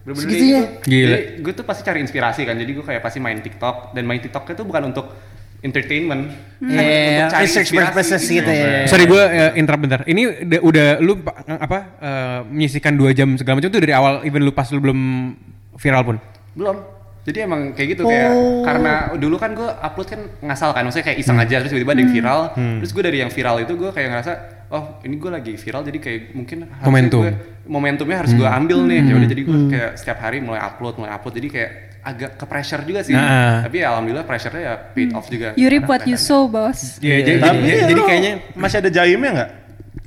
bener-bener 0.03 0.23
Segitunya? 0.25 0.61
kayak 0.61 0.71
gitu. 0.75 0.89
Gila. 0.89 1.07
jadi 1.09 1.23
gue 1.39 1.53
tuh 1.53 1.65
pasti 1.65 1.81
cari 1.81 1.99
inspirasi 1.99 2.41
kan 2.43 2.55
jadi 2.55 2.71
gue 2.73 2.85
kayak 2.85 3.01
pasti 3.01 3.17
main 3.17 3.39
TikTok 3.39 3.75
dan 3.91 4.03
main 4.03 4.19
TikTok 4.19 4.43
itu 4.45 4.61
bukan 4.61 4.83
untuk 4.85 5.05
entertainment 5.59 6.27
Iya, 6.59 6.75
untuk 7.21 7.31
cari 7.31 7.43
research 7.45 7.69
inspirasi 7.69 7.87
purposes 7.89 8.21
gitu 8.25 8.51
ya. 8.51 8.83
Sorry 8.85 9.05
gue 9.05 9.23
interrupt 9.55 9.81
bentar. 9.81 10.01
Ini 10.03 10.21
udah, 10.43 10.59
udah 10.61 10.87
lu 10.99 11.13
pa- 11.17 11.35
apa 11.47 11.77
eh, 11.97 12.39
menyisikan 12.45 12.93
dua 12.93 13.11
jam 13.11 13.31
segala 13.33 13.57
macam 13.57 13.69
itu 13.69 13.79
dari 13.79 13.91
awal 13.91 14.23
even 14.23 14.41
lu 14.41 14.51
pas 14.51 14.67
lu 14.67 14.79
belum 14.79 14.99
viral 15.73 16.03
pun. 16.03 16.17
belum 16.53 16.77
jadi 17.23 17.47
emang 17.47 17.71
kayak 17.71 17.87
gitu 17.89 18.03
kayak 18.03 18.29
Oh. 18.29 18.61
karena 18.61 18.93
dulu 19.15 19.35
kan 19.35 19.51
gue 19.51 19.65
upload 19.65 20.05
kan 20.05 20.21
ngasal 20.43 20.69
kan 20.69 20.83
maksudnya 20.83 21.07
kayak 21.07 21.17
iseng 21.17 21.33
aja 21.35 21.55
terus 21.57 21.71
tiba-tiba 21.71 21.91
ada 21.91 22.01
yang 22.01 22.13
viral 22.13 22.39
terus 22.77 22.91
gue 22.91 23.01
dari 23.01 23.17
yang 23.17 23.31
viral 23.31 23.57
itu 23.57 23.73
gue 23.73 23.89
kayak 23.89 24.07
ngerasa 24.11 24.31
oh 24.73 24.97
ini 24.99 25.15
gue 25.15 25.29
lagi 25.29 25.53
viral 25.53 25.81
jadi 25.83 25.99
kayak 25.99 26.21
mungkin 26.33 26.57
Momentum. 26.81 27.21
gue- 27.21 27.37
momentumnya 27.63 28.17
harus 28.19 28.33
gue 28.33 28.43
ambil 28.43 28.83
nih 28.83 28.99
ya 29.01 29.13
udah 29.13 29.29
jadi 29.29 29.41
gue 29.41 29.59
kayak 29.69 29.91
setiap 29.95 30.19
hari 30.19 30.41
mulai 30.41 30.59
upload 30.59 30.97
mulai 30.97 31.13
upload 31.13 31.33
jadi 31.33 31.47
kayak 31.47 31.71
agak 32.03 32.35
ke 32.35 32.43
pressure 32.43 32.83
juga 32.83 32.99
sih 32.99 33.15
Nah. 33.15 33.63
tapi 33.63 33.79
ya 33.79 33.95
alhamdulillah 33.95 34.27
pressure-nya 34.27 34.61
ya 34.61 34.75
paid 34.91 35.15
off 35.15 35.31
juga 35.31 35.55
You 35.55 35.71
reap 35.71 35.87
what 35.87 36.03
you 36.03 36.19
sow, 36.19 36.51
bos. 36.51 36.99
Iya, 36.99 37.23
jadi, 37.23 37.39
Tapi 37.39 37.57
jadi, 37.63 37.79
jadi 37.79 37.93
lu 37.93 38.03
kayaknya 38.03 38.31
masih 38.53 38.77
ada 38.77 38.89
jaimnya 38.91 39.31
nggak? 39.31 39.49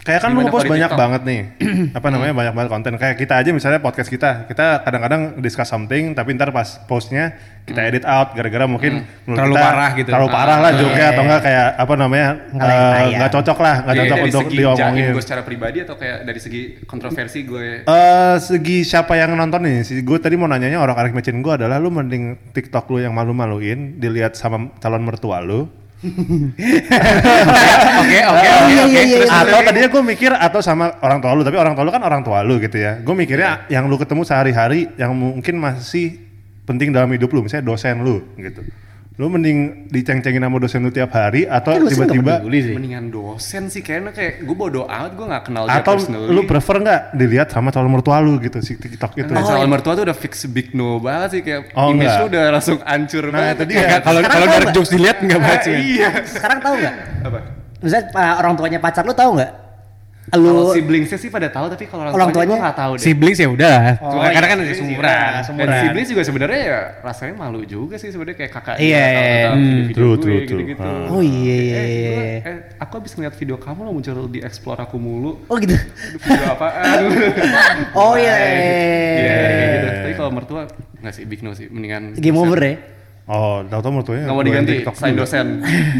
Kayak 0.07 0.21
kan 0.23 0.31
lu 0.38 0.47
di 0.47 0.55
banyak 0.55 0.87
TikTok? 0.87 0.95
banget 1.03 1.23
nih. 1.27 1.40
apa 1.99 2.07
namanya 2.14 2.33
banyak 2.33 2.55
banget 2.55 2.71
konten. 2.71 2.92
Kayak 2.95 3.16
kita 3.19 3.35
aja 3.42 3.51
misalnya 3.51 3.83
podcast 3.83 4.07
kita, 4.07 4.47
kita 4.47 4.87
kadang-kadang 4.87 5.42
discuss 5.42 5.66
something 5.66 6.14
tapi 6.14 6.31
ntar 6.38 6.55
pas 6.55 6.79
postnya 6.87 7.35
kita 7.66 7.83
edit 7.83 8.07
out 8.07 8.31
gara-gara 8.38 8.71
mungkin 8.71 9.03
menurut 9.27 9.38
Terlalu 9.42 9.55
kita 9.59 9.66
parah 9.66 9.90
gitu. 9.99 10.09
Terlalu 10.14 10.29
parah 10.31 10.59
lah 10.62 10.71
joke 10.79 11.03
atau 11.03 11.23
enggak 11.27 11.42
kayak 11.42 11.66
apa 11.75 11.95
namanya 11.99 12.29
Nggak 12.55 13.07
nggak 13.19 13.31
cocok 13.35 13.59
lah, 13.59 13.75
nggak 13.83 13.95
cocok 13.99 14.16
dari 14.16 14.31
untuk 14.31 14.45
segi 14.47 14.57
diomongin. 14.62 15.11
gue 15.11 15.25
secara 15.27 15.42
pribadi 15.42 15.79
atau 15.83 15.97
kayak 15.99 16.19
dari 16.23 16.40
segi 16.40 16.62
kontroversi 16.87 17.38
gue 17.42 17.66
Eh 17.90 18.35
segi 18.38 18.87
siapa 18.87 19.19
yang 19.19 19.35
nonton 19.35 19.66
nih? 19.66 19.83
Si 19.83 19.99
gue 19.99 20.19
tadi 20.23 20.38
mau 20.38 20.47
nanyanya 20.47 20.79
orang 20.79 20.95
Arik 20.95 21.19
Mecin 21.19 21.42
gue 21.42 21.51
adalah 21.51 21.83
lu 21.83 21.90
mending 21.90 22.55
TikTok 22.55 22.87
lu 22.95 23.03
yang 23.03 23.11
malu-maluin 23.11 23.99
dilihat 23.99 24.38
sama 24.38 24.71
calon 24.79 25.03
mertua 25.03 25.42
lu 25.42 25.66
oke 25.97 26.61
oke 28.21 28.21
Oh, 28.27 28.35
oke 28.37 28.69
iya, 28.69 28.83
oke. 28.85 28.93
iya, 28.93 29.03
iya, 29.07 29.19
atau 29.27 29.59
tadinya 29.65 29.89
gue 29.89 30.03
mikir 30.05 30.31
atau 30.31 30.61
sama 30.61 30.93
orang 31.01 31.19
tua 31.19 31.33
lu 31.33 31.43
tapi 31.43 31.57
orang 31.57 31.73
tua 31.73 31.85
lu 31.85 31.93
kan 31.93 32.03
orang 32.05 32.21
tua 32.21 32.45
lu 32.45 32.61
gitu 32.61 32.77
ya. 32.77 33.01
Gue 33.01 33.15
mikirnya 33.15 33.65
yang 33.69 33.89
lu 33.89 33.97
ketemu 33.97 34.23
sehari-hari 34.23 34.93
yang 34.97 35.17
mungkin 35.17 35.57
masih 35.57 36.21
penting 36.67 36.93
dalam 36.93 37.09
hidup 37.09 37.31
lu 37.31 37.41
misalnya 37.43 37.65
dosen 37.65 38.03
lu 38.03 38.21
gitu 38.37 38.61
lu 39.17 39.27
mending 39.27 39.59
diceng-cengin 39.89 40.39
sama 40.39 40.57
dosen 40.57 40.81
lu 40.81 40.93
tiap 40.93 41.09
hari 41.11 41.49
atau 41.49 41.73
Kan 41.73 41.89
tiba-tiba 41.89 42.37
peduli 42.37 42.59
sih. 42.61 42.75
mendingan 42.77 43.09
dosen 43.09 43.67
sih 43.67 43.81
kayaknya 43.81 44.13
kayak 44.13 44.45
gue 44.45 44.53
bodo 44.55 44.85
amat 44.85 45.09
gue 45.11 45.25
nggak 45.25 45.43
kenal 45.43 45.65
dia 45.65 45.81
atau 45.81 45.93
personally. 45.95 46.29
lu 46.29 46.45
prefer 46.45 46.77
nggak 46.79 47.01
dilihat 47.15 47.49
sama 47.49 47.69
calon 47.71 47.89
mertua 47.91 48.21
lu 48.21 48.37
gitu 48.37 48.61
si 48.61 48.77
TikTok 48.77 49.17
itu 49.17 49.33
Nah, 49.33 49.41
calon 49.41 49.67
mertua 49.67 49.93
tuh 49.95 50.05
udah 50.05 50.13
fix 50.15 50.45
big 50.47 50.71
no 50.71 50.99
banget 50.99 51.29
sih 51.33 51.41
kayak 51.41 51.73
Oh, 51.73 51.91
image 51.91 52.05
enggak. 52.05 52.21
lu 52.21 52.27
udah 52.29 52.45
langsung 52.53 52.77
hancur 52.79 53.25
Nah, 53.25 53.33
banget. 53.35 53.57
dia. 53.65 53.77
Nggak, 53.81 54.01
kalau 54.03 54.21
kalau 54.23 54.47
nggak? 54.47 54.75
jokes 54.75 54.91
dilihat 54.91 55.17
nggak 55.19 55.41
banget 55.41 55.61
sih. 55.63 55.75
iya. 55.95 56.09
Sekarang 56.23 56.59
tahu 56.61 56.75
nggak? 56.77 56.95
Apa? 57.25 57.39
Misalnya 57.79 58.05
uh, 58.13 58.35
orang 58.37 58.53
tuanya 58.55 58.79
pacar 58.79 59.03
lu 59.03 59.13
tahu 59.13 59.31
nggak? 59.35 59.53
Kalau 60.29 60.75
siblingsnya 60.75 61.17
sih 61.17 61.29
pada 61.29 61.47
tahu 61.47 61.67
tapi 61.69 61.87
kalau 61.87 62.03
orang, 62.03 62.12
Orang 62.12 62.29
tuanya 62.31 62.51
gue 62.51 62.59
nggak 62.61 62.77
tahu 62.77 62.93
deh. 62.93 63.05
Siblings 63.05 63.39
ya 63.39 63.49
udah. 63.49 63.79
Oh, 63.97 64.11
Cuma 64.11 64.23
karena 64.27 64.35
iya, 64.37 64.43
kan 64.43 64.59
siblings 64.59 64.75
seumuran. 64.77 65.07
iya, 65.07 65.23
Dan 65.23 65.43
seumuran. 65.45 65.79
siblings 65.79 66.09
juga 66.09 66.23
sebenarnya 66.23 66.61
ya 66.61 66.79
rasanya 67.01 67.35
malu 67.37 67.61
juga 67.62 67.95
sih 67.95 68.09
sebenarnya 68.09 68.37
kayak 68.37 68.53
kakak 68.53 68.77
Iya, 68.77 69.05
iya, 69.07 69.23
iya. 69.23 69.49
Hmm, 69.49 69.81
true, 69.89 70.15
true, 70.17 70.41
true. 70.43 70.59
gitu-gitu. 70.59 70.83
Ah. 70.83 71.07
Oh 71.09 71.23
iya, 71.23 71.55
Eh, 71.55 71.62
iya, 71.62 71.83
iya. 71.85 72.11
gua- 72.11 72.43
eh, 72.45 72.57
aku 72.77 72.93
habis 72.97 73.12
ngeliat 73.12 73.35
video 73.35 73.57
kamu 73.57 73.81
lo 73.81 73.91
muncul 73.93 74.27
di 74.27 74.41
explore 74.41 74.81
aku 74.81 74.97
mulu. 74.97 75.31
Oh 75.47 75.57
gitu. 75.57 75.75
Aduh, 75.75 76.19
video 76.19 76.47
apaan? 76.49 77.01
Oh 77.95 78.15
iya. 78.15 78.35
Iya, 78.35 79.37
kayak 79.39 79.69
gitu. 79.71 79.89
Tapi 79.97 80.15
kalau 80.17 80.31
mertua 80.33 80.61
nggak 80.97 81.15
sih 81.15 81.23
big 81.23 81.41
no 81.41 81.53
sih, 81.53 81.67
mendingan 81.69 82.15
Game 82.15 82.35
over 82.35 82.59
ya. 82.59 82.75
oh 83.27 83.62
tau 83.65 83.79
tau 83.79 83.91
mertuanya 83.91 84.23
nggak 84.25 84.35
mau 84.35 84.43
diganti 84.43 84.75
juga. 84.83 85.11
dosen. 85.15 85.47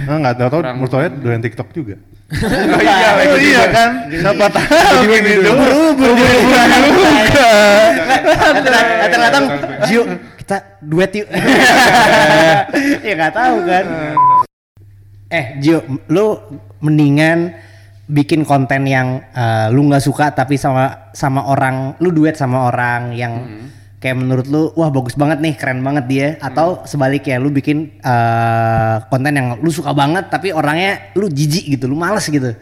Nggak 0.05 0.35
Orang- 0.53 0.79
mertuanya 0.79 1.11
doyan 1.13 1.41
TikTok 1.41 1.71
juga 1.71 1.95
oh 2.27 2.81
iya, 2.83 3.11
oh 3.31 3.39
iya 3.39 3.63
kan? 3.71 3.91
Siapa 4.11 4.47
tahu 4.51 4.99
gini 5.07 5.31
dulu 5.39 5.51
Datang-datang, 9.07 9.45
Gio, 9.87 10.03
kita 10.43 10.57
duet 10.83 11.11
yuk. 11.15 11.29
ya 13.07 13.13
nggak 13.15 13.35
tahu 13.35 13.57
kan. 13.63 13.85
Eh, 15.31 15.47
Gio, 15.63 15.87
lu 16.11 16.39
mendingan 16.83 17.55
bikin 18.11 18.43
konten 18.43 18.87
yang 18.91 19.23
eh, 19.31 19.67
lu 19.71 19.87
nggak 19.87 20.03
suka 20.03 20.35
tapi 20.35 20.59
sama 20.59 21.15
sama 21.15 21.47
orang, 21.47 21.95
lu 22.03 22.11
duet 22.11 22.35
sama 22.35 22.67
orang 22.67 23.15
yang 23.15 23.33
kayak 24.07 24.23
menurut 24.23 24.47
lu 24.47 24.71
wah 24.79 24.87
bagus 24.87 25.19
banget 25.19 25.43
nih, 25.43 25.59
keren 25.59 25.83
banget 25.83 26.05
dia 26.07 26.29
atau 26.39 26.87
sebaliknya 26.87 27.43
lu 27.43 27.51
bikin 27.51 27.99
eh, 27.99 28.97
konten 29.11 29.35
yang 29.35 29.59
lu 29.59 29.67
suka 29.75 29.91
banget 29.91 30.31
tapi 30.31 30.55
orangnya 30.55 31.11
lu 31.19 31.27
jijik 31.27 31.75
gitu, 31.75 31.91
lu 31.91 31.99
males 31.99 32.23
gitu. 32.31 32.55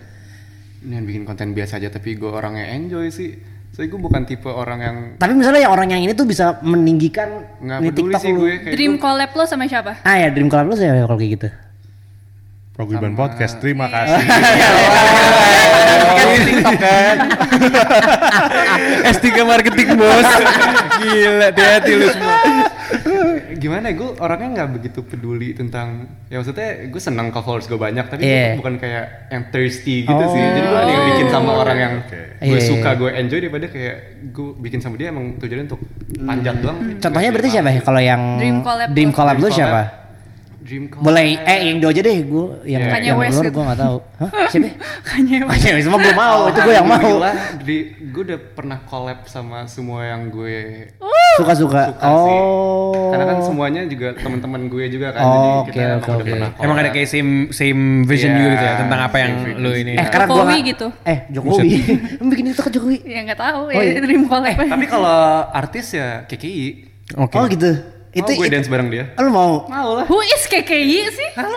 Ini 0.80 0.92
yang 0.96 1.04
bikin 1.04 1.28
konten 1.28 1.52
biasa 1.52 1.76
aja 1.76 1.92
tapi 1.92 2.16
gue 2.16 2.30
orangnya 2.33 2.72
enjoy 2.72 3.12
sih. 3.12 3.37
Soalnya 3.76 3.92
gue 3.92 4.00
bukan 4.00 4.22
tipe 4.24 4.48
orang 4.48 4.78
yang 4.80 4.96
Tapi 5.20 5.33
misalnya 5.37 5.68
yang 5.68 5.74
orang 5.76 5.88
yang 5.92 6.00
ini 6.07 6.16
tuh 6.16 6.24
bisa 6.24 6.57
meninggikan 6.64 7.44
nggak 7.61 7.78
peduli 7.85 7.96
TikTok 8.00 8.20
sih 8.24 8.33
lu. 8.33 8.40
gue. 8.40 8.52
Kayak 8.64 8.74
Dream 8.78 8.94
collab 8.96 9.30
lo 9.37 9.44
sama 9.44 9.68
siapa? 9.68 10.00
Ah 10.00 10.16
ya 10.16 10.33
Dream 10.33 10.48
Collab 10.48 10.72
lu 10.72 10.76
sih 10.80 10.88
kalau 10.88 11.18
kayak 11.20 11.33
gitu. 11.37 11.48
Progriban 12.74 13.14
Podcast 13.14 13.62
terima 13.62 13.87
kasih 13.87 14.18
S3 19.06 19.26
marketing 19.42 19.88
bos. 19.94 20.28
Gila, 20.96 21.48
hati-hati 21.50 21.92
lu 21.94 22.06
semua. 22.08 22.37
gimana 23.54 23.90
ya 23.90 23.96
gue 23.96 24.10
orangnya 24.20 24.48
nggak 24.52 24.70
begitu 24.76 25.00
peduli 25.00 25.56
tentang 25.56 26.04
ya 26.28 26.37
maksudnya 26.37 26.84
gue 26.84 27.00
senang 27.00 27.32
kalau 27.32 27.44
followers 27.48 27.64
gue 27.64 27.80
banyak 27.80 28.04
tapi 28.06 28.20
gue 28.20 28.60
bukan 28.60 28.76
kayak 28.76 29.30
yang 29.30 29.42
thirsty 29.48 30.04
gitu 30.04 30.24
sih 30.28 30.37
jadi 30.37 30.60
gue 30.60 30.80
yang 30.84 31.02
bikin 31.08 31.26
sama 31.30 31.50
orang 31.54 31.78
yang 31.78 31.94
gue 32.04 32.44
Iya, 32.44 32.60
suka 32.60 32.92
gue 32.92 33.10
enjoy 33.14 33.38
daripada 33.40 33.66
kayak 33.66 33.96
gue 34.30 34.48
bikin 34.60 34.84
sama 34.84 35.00
dia 35.00 35.08
emang 35.08 35.40
tujuannya 35.40 35.64
untuk 35.64 35.80
panjat 36.20 36.60
doang 36.60 36.76
Contohnya 37.00 37.30
berarti 37.32 37.50
siapa 37.50 37.70
ya? 37.72 37.80
Kalau 37.80 38.00
yang 38.02 38.22
Dream 38.37 38.56
collab 38.60 38.88
Dream 38.92 39.10
lu. 39.10 39.16
collab 39.16 39.37
lu 39.40 39.48
siapa? 39.48 39.80
Dream 40.64 40.88
collab. 40.88 41.05
Boleh 41.05 41.37
eh 41.38 41.59
yang 41.62 41.77
do 41.77 41.87
aja 41.87 42.00
deh, 42.00 42.18
gue 42.18 42.44
yang. 42.64 42.88
Kanye 42.88 43.07
yang 43.07 43.20
West 43.20 43.37
luar 43.37 43.53
gue 43.53 43.64
nggak 43.64 43.79
tahu. 43.79 43.96
Hah? 44.16 44.31
Siapa? 44.50 44.68
Kanye 45.05 45.37
West. 45.40 45.53
Kanye 45.55 45.70
West, 45.77 45.87
gue 45.87 46.14
mau, 46.14 46.38
itu 46.48 46.59
gue 46.59 46.74
yang 46.74 46.88
mau. 46.88 47.00
Gila, 47.05 47.31
di, 47.61 47.77
gue 48.03 48.22
udah 48.24 48.40
pernah 48.50 48.79
collab 48.83 49.18
sama 49.27 49.64
semua 49.66 50.03
yang 50.07 50.27
gue 50.27 50.88
Suka-suka. 51.35 51.83
suka 51.90 52.07
sih. 52.07 52.38
Oh. 52.38 53.11
Karena 53.11 53.24
kan 53.27 53.38
semuanya 53.42 53.83
juga 53.85 54.14
teman-teman 54.14 54.61
gue 54.64 54.85
juga 54.87 55.11
kan. 55.11 55.20
Oh, 55.20 55.29
jadi 55.29 55.50
oke, 55.50 55.66
kita 55.68 55.83
emang 55.83 55.98
oke, 55.98 56.09
udah 56.09 56.24
pernah 56.24 56.50
Emang 56.57 56.77
ada 56.77 56.83
collab. 56.83 56.94
kayak 56.94 57.09
same 57.11 57.31
same 57.50 57.83
vision 58.03 58.31
Iya, 58.31 58.38
juga 58.38 58.48
gitu 58.50 58.64
ya 58.64 58.74
tentang 58.79 59.00
apa 59.03 59.16
yang 59.18 59.33
frequency. 59.37 59.81
ini. 59.83 59.92
Eh 59.92 60.07
karena 60.07 60.24
gua 60.24 60.35
Jokowi 60.35 60.48
nggak- 60.55 60.70
gitu. 60.70 60.87
Eh 61.05 61.18
Jokowi. 61.29 61.70
Bikin 62.31 62.44
itu 62.48 62.62
ke 62.62 62.70
Jokowi. 62.70 62.98
Ya 63.05 63.20
nggak 63.22 63.37
tahu 63.38 63.61
Oh, 63.66 63.70
ya 63.70 63.83
iya. 63.85 64.00
dream 64.00 64.24
collab. 64.24 64.57
Tapi 64.57 64.85
kalau 64.87 65.18
artis 65.50 65.87
ya 65.92 66.24
KKI. 66.24 66.66
Oke. 67.16 67.35
Oh 67.35 67.44
gitu. 67.44 67.70
Itu 68.14 68.31
Itu 68.31 68.38
gue 68.38 68.46
dance 68.46 68.70
bareng 68.70 68.88
dia. 68.88 69.11
Oh, 69.18 69.22
lu 69.27 69.31
mau? 69.35 69.53
Mau 69.66 69.88
lah. 69.98 70.07
Who 70.07 70.22
is 70.22 70.46
KKI 70.46 71.11
sih? 71.11 71.29
Nah, 71.35 71.50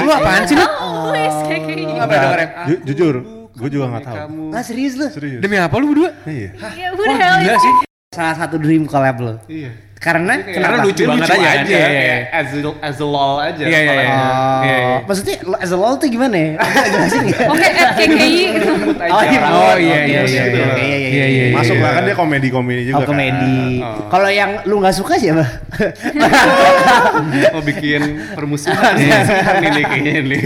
lu 0.00 0.10
apaan 0.14 0.42
sih? 0.46 0.54
Oh, 0.54 1.10
who 1.10 1.18
is 1.18 1.36
KKI? 1.50 1.84
Apa 1.98 2.14
dengerin? 2.14 2.48
Ju- 2.64 2.82
jujur, 2.86 3.14
gue 3.50 3.68
juga 3.68 3.84
nggak 3.90 4.04
tahu. 4.06 4.18
Lah 4.54 4.62
serius 4.62 4.94
lu? 4.94 5.10
Serius. 5.10 5.42
Demi 5.42 5.58
apa 5.58 5.74
lu 5.76 5.90
berdua? 5.90 6.14
Iya. 6.24 6.54
Ya, 6.54 6.78
hell 6.78 7.36
Gila 7.42 7.56
sih. 7.58 7.72
Salah 8.10 8.34
satu 8.38 8.58
dream 8.58 8.86
collab 8.86 9.18
lu. 9.18 9.34
Iya. 9.46 9.70
Karena 10.00 10.32
Karena 10.40 10.80
kenapa? 10.80 10.88
lucu 10.88 11.02
banget 11.04 11.28
aja 11.28 11.44
kan? 11.44 11.64
Iya. 11.68 11.76
kayak 11.92 12.20
As 12.32 12.48
a, 12.56 12.60
as 12.80 12.96
a 12.96 13.06
lol 13.06 13.36
aja. 13.36 13.60
Iya, 13.60 13.78
iya, 13.78 13.92
iya. 13.92 13.92
Collab. 13.92 14.08
Oh, 14.08 14.60
Iya, 14.64 14.76
iya. 14.80 14.96
maksudnya 15.04 15.36
lo 15.44 15.56
as 15.60 15.70
a 15.70 15.76
lol 15.76 15.94
tuh 15.94 16.08
gimana 16.08 16.36
ya? 16.36 16.50
Jelasin 16.88 17.24
ya? 17.28 17.38
Oke, 17.44 17.66
at 17.68 17.90
KKI 17.94 18.40
gitu. 18.56 18.68
Oh 18.96 19.22
iya, 19.22 19.40
Oh, 19.44 19.76
iya, 19.76 19.98
iya, 20.00 20.20
iya, 20.24 20.24
iya. 20.24 20.44
iya, 20.48 20.66
iya, 20.72 20.96
Iya, 21.04 21.26
iya, 21.28 21.44
Masuk 21.52 21.76
lah 21.76 21.90
kan 21.92 22.02
dia 22.08 22.16
juga 22.82 22.96
Oh 22.96 23.02
kan. 23.04 23.08
komedi. 23.12 23.60
Oh. 23.78 24.08
Kalau 24.08 24.28
yang 24.32 24.50
lu 24.64 24.80
nggak 24.80 24.96
suka 24.96 25.20
siapa? 25.20 25.44
Mau 27.52 27.60
bikin 27.60 28.00
permusuhan 28.32 28.94
ini 29.68 29.82
kayaknya 29.84 30.12
nih. 30.22 30.42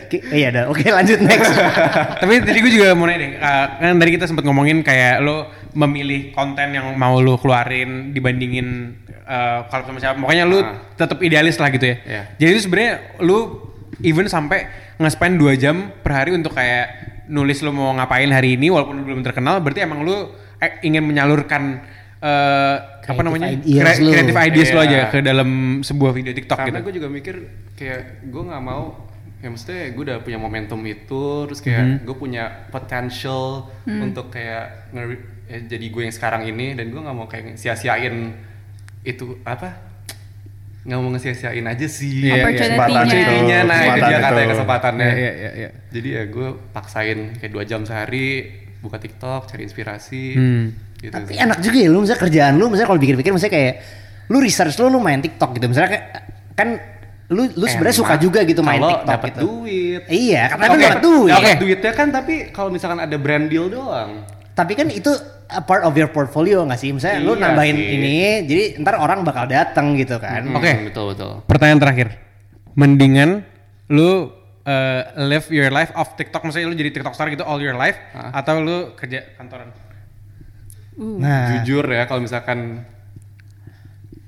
Oke, 0.00 0.18
Iya 0.30 0.48
dah. 0.50 0.64
Oke 0.64 0.88
lanjut 0.88 1.20
next. 1.20 1.52
Tapi 2.24 2.40
tadi 2.40 2.58
gue 2.58 2.72
juga 2.72 2.92
mau 2.92 3.04
nanya 3.04 3.20
deh, 3.20 3.30
uh, 3.36 3.66
kan 3.76 3.96
tadi 3.96 4.10
kita 4.12 4.24
sempat 4.24 4.44
ngomongin 4.44 4.80
kayak 4.80 5.20
lo 5.20 5.44
memilih 5.78 6.32
konten 6.32 6.68
yang 6.70 6.90
mau 6.94 7.16
lo 7.16 7.36
keluarin 7.36 8.10
dibandingin 8.10 8.98
uh, 9.22 9.62
kalau 9.64 9.86
sama 9.86 9.98
siapa. 9.98 10.18
Pokoknya 10.18 10.42
lo 10.42 10.58
Ah. 10.58 10.74
tetap 10.92 11.18
idealis 11.20 11.54
lah 11.56 11.70
gitu 11.70 11.86
ya. 11.86 11.96
Iya. 12.02 12.22
Jadi 12.36 12.50
itu 12.50 12.60
sebenarnya 12.60 12.92
lo 13.20 13.38
even 14.00 14.26
sampai 14.26 14.66
nge-spend 14.96 15.38
2 15.38 15.54
jam 15.56 15.76
per 15.96 16.12
hari 16.16 16.30
untuk 16.32 16.50
kayak 16.52 16.86
nulis 17.28 17.60
lo 17.60 17.70
mau 17.70 17.92
ngapain 17.92 18.26
hari 18.28 18.54
ini 18.54 18.68
walaupun 18.68 18.96
lo 18.96 19.04
belum 19.04 19.22
terkenal, 19.22 19.60
berarti 19.60 19.80
emang 19.80 20.02
lo 20.02 20.32
eh, 20.56 20.82
ingin 20.82 21.00
menyalurkan 21.00 21.78
uh, 22.18 22.76
apa 22.98 23.06
Creative 23.06 23.22
namanya 23.24 23.48
ideas 23.54 23.96
lu. 23.96 24.10
creative 24.10 24.38
ideas 24.42 24.68
lo 24.68 24.80
Iya. 24.80 24.84
aja 24.84 25.00
ke 25.08 25.18
dalam 25.20 25.50
sebuah 25.80 26.10
video 26.10 26.32
TikTok 26.32 26.58
Karena 26.58 26.74
gitu. 26.74 26.84
gue 26.84 26.94
juga 26.96 27.08
mikir 27.08 27.34
kayak 27.72 28.00
gue 28.26 28.42
nggak 28.44 28.60
mau 28.60 29.06
ya 29.38 29.48
maksudnya 29.48 29.82
gue 29.88 30.02
udah 30.02 30.18
punya 30.18 30.34
momentum 30.36 30.80
itu 30.82 31.22
terus 31.46 31.60
kayak 31.60 31.84
Mhm. 31.84 31.96
gue 32.02 32.16
punya 32.16 32.44
potential 32.68 33.70
untuk 33.86 34.28
kayak 34.28 34.90
eh, 35.48 35.62
jadi 35.64 35.84
gue 35.84 36.02
yang 36.02 36.12
sekarang 36.12 36.42
ini 36.44 36.72
dan 36.72 36.88
gue 36.88 36.98
nggak 36.98 37.12
mau 37.12 37.24
kayak 37.24 37.54
sia-siain 37.54 38.32
itu 39.00 39.24
apa 39.42 39.88
nggak 40.80 40.96
mau 40.96 41.10
nge-sia-siain 41.10 41.64
aja 41.64 41.86
sih 41.86 42.24
Iya, 42.24 42.34
iya. 42.34 42.42
Opportunity-nya. 42.42 42.78
opportunity-nya 42.78 43.58
nah 43.62 43.78
itu 43.78 43.88
Kesempatan 43.90 44.08
dia 44.08 44.18
katanya 44.22 44.48
kesempatannya 44.48 45.08
Iya, 45.10 45.32
iya, 45.34 45.50
iya. 45.54 45.70
jadi 45.88 46.08
ya 46.10 46.22
gue 46.26 46.48
paksain 46.70 47.18
kayak 47.34 47.50
dua 47.50 47.64
jam 47.64 47.80
sehari 47.82 48.26
buka 48.78 48.96
TikTok 48.96 49.40
cari 49.46 49.62
inspirasi 49.62 50.24
Hmm. 50.32 50.64
gitu 50.96 51.12
Tapi 51.12 51.30
sih. 51.30 51.38
enak 51.38 51.58
juga 51.60 51.76
ya 51.76 51.88
lu 51.88 51.98
misalnya 52.00 52.20
kerjaan 52.20 52.54
lu 52.54 52.64
misalnya 52.66 52.88
kalau 52.88 53.00
pikir-pikir 53.00 53.30
misalnya 53.30 53.54
kayak 53.54 53.74
lu 54.28 54.38
research 54.38 54.76
lu 54.76 54.88
lu 54.88 54.98
main 54.98 55.18
TikTok 55.18 55.50
gitu. 55.52 55.66
Misalnya 55.66 55.90
kayak 55.90 56.06
kan 56.54 56.68
lu 57.28 57.42
lu 57.50 57.64
sebenarnya 57.66 57.96
suka 57.98 58.14
juga 58.16 58.40
gitu 58.42 58.60
main 58.60 58.76
TikTok 58.78 59.04
dapat 59.06 59.28
gitu. 59.30 59.40
duit 59.42 60.00
Iya, 60.06 60.42
karena 60.48 60.64
kan 60.64 60.70
Oke. 60.70 60.84
dapat 60.84 61.00
duit. 61.02 61.28
Oke. 61.30 61.42
Dapat 61.44 61.60
duitnya 61.60 61.92
kan 61.94 62.08
tapi 62.10 62.34
kalau 62.48 62.68
misalkan 62.68 62.98
ada 62.98 63.16
brand 63.16 63.46
deal 63.46 63.68
doang 63.68 64.24
Tapi 64.50 64.72
kan 64.74 64.88
itu 64.88 65.12
a 65.48 65.60
part 65.60 65.82
of 65.82 65.92
your 65.92 66.08
portfolio 66.08 66.60
nggak 66.62 66.76
sih? 66.76 66.90
Misalnya 66.90 67.20
lu 67.20 67.32
Iya 67.32 67.42
nambahin 67.44 67.74
sih. 67.74 67.88
ini, 67.90 68.16
jadi 68.44 68.64
ntar 68.78 68.96
orang 68.96 69.22
bakal 69.22 69.44
datang 69.44 69.92
gitu 69.94 70.16
kan. 70.16 70.44
Hmm, 70.44 70.54
Oke. 70.54 70.72
betul 70.86 71.12
betul 71.12 71.32
Pertanyaan 71.44 71.78
terakhir. 71.78 72.08
Mendingan 72.72 73.42
lu 73.88 74.28
uh, 74.62 75.00
live 75.18 75.48
your 75.48 75.68
life 75.68 75.90
off 75.92 76.14
TikTok 76.14 76.44
misalnya 76.44 76.68
lu 76.68 76.76
jadi 76.76 76.92
TikTok 76.92 77.12
star 77.12 77.28
gitu 77.28 77.42
all 77.42 77.58
your 77.58 77.74
life 77.74 77.96
atau 78.12 78.60
lu 78.60 78.76
kerja 78.94 79.24
kantoran? 79.34 79.72
Nah, 80.98 81.58
jujur 81.58 81.86
ya 81.86 82.04
kalau 82.04 82.20
misalkan 82.20 82.82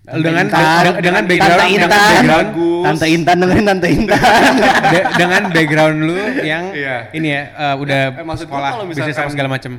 dengan 0.06 0.42
Intan, 0.42 0.82
de- 0.82 1.02
dengan 1.02 1.22
Tante 1.22 1.30
background 1.30 1.54
dengan 1.54 1.70
Intan, 1.70 1.90
background 1.92 2.48
bagus. 2.50 2.82
Tante 2.82 3.06
Intan 3.06 3.36
dengerin 3.38 3.64
Tante 3.64 3.88
Intan. 3.88 4.20
de- 4.94 5.06
dengan 5.14 5.42
background 5.48 5.96
lu 6.02 6.16
yang 6.42 6.64
Iya. 6.72 6.96
ini 7.12 7.28
ya 7.28 7.42
uh, 7.54 7.74
udah 7.76 8.02
Eh, 8.18 8.36
sekolah 8.36 8.70
bisnis 8.86 9.14
segala 9.14 9.48
macem. 9.48 9.78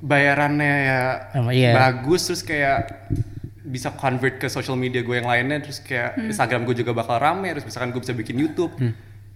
Bayarannya 0.00 0.74
ya 0.88 1.00
Sama, 1.32 1.50
iya. 1.52 1.72
bagus 1.76 2.26
terus 2.28 2.42
kayak 2.44 3.08
bisa 3.70 3.92
convert 3.94 4.40
ke 4.40 4.48
social 4.50 4.74
media 4.74 5.04
gue 5.04 5.20
yang 5.20 5.28
lainnya 5.28 5.62
terus 5.62 5.78
kayak 5.84 6.18
Instagram 6.18 6.66
gue 6.66 6.82
juga 6.82 6.96
bakal 6.96 7.20
rame 7.20 7.52
terus 7.54 7.68
misalkan 7.68 7.92
gue 7.94 8.00
bisa 8.02 8.16
bikin 8.16 8.36
YouTube 8.40 8.72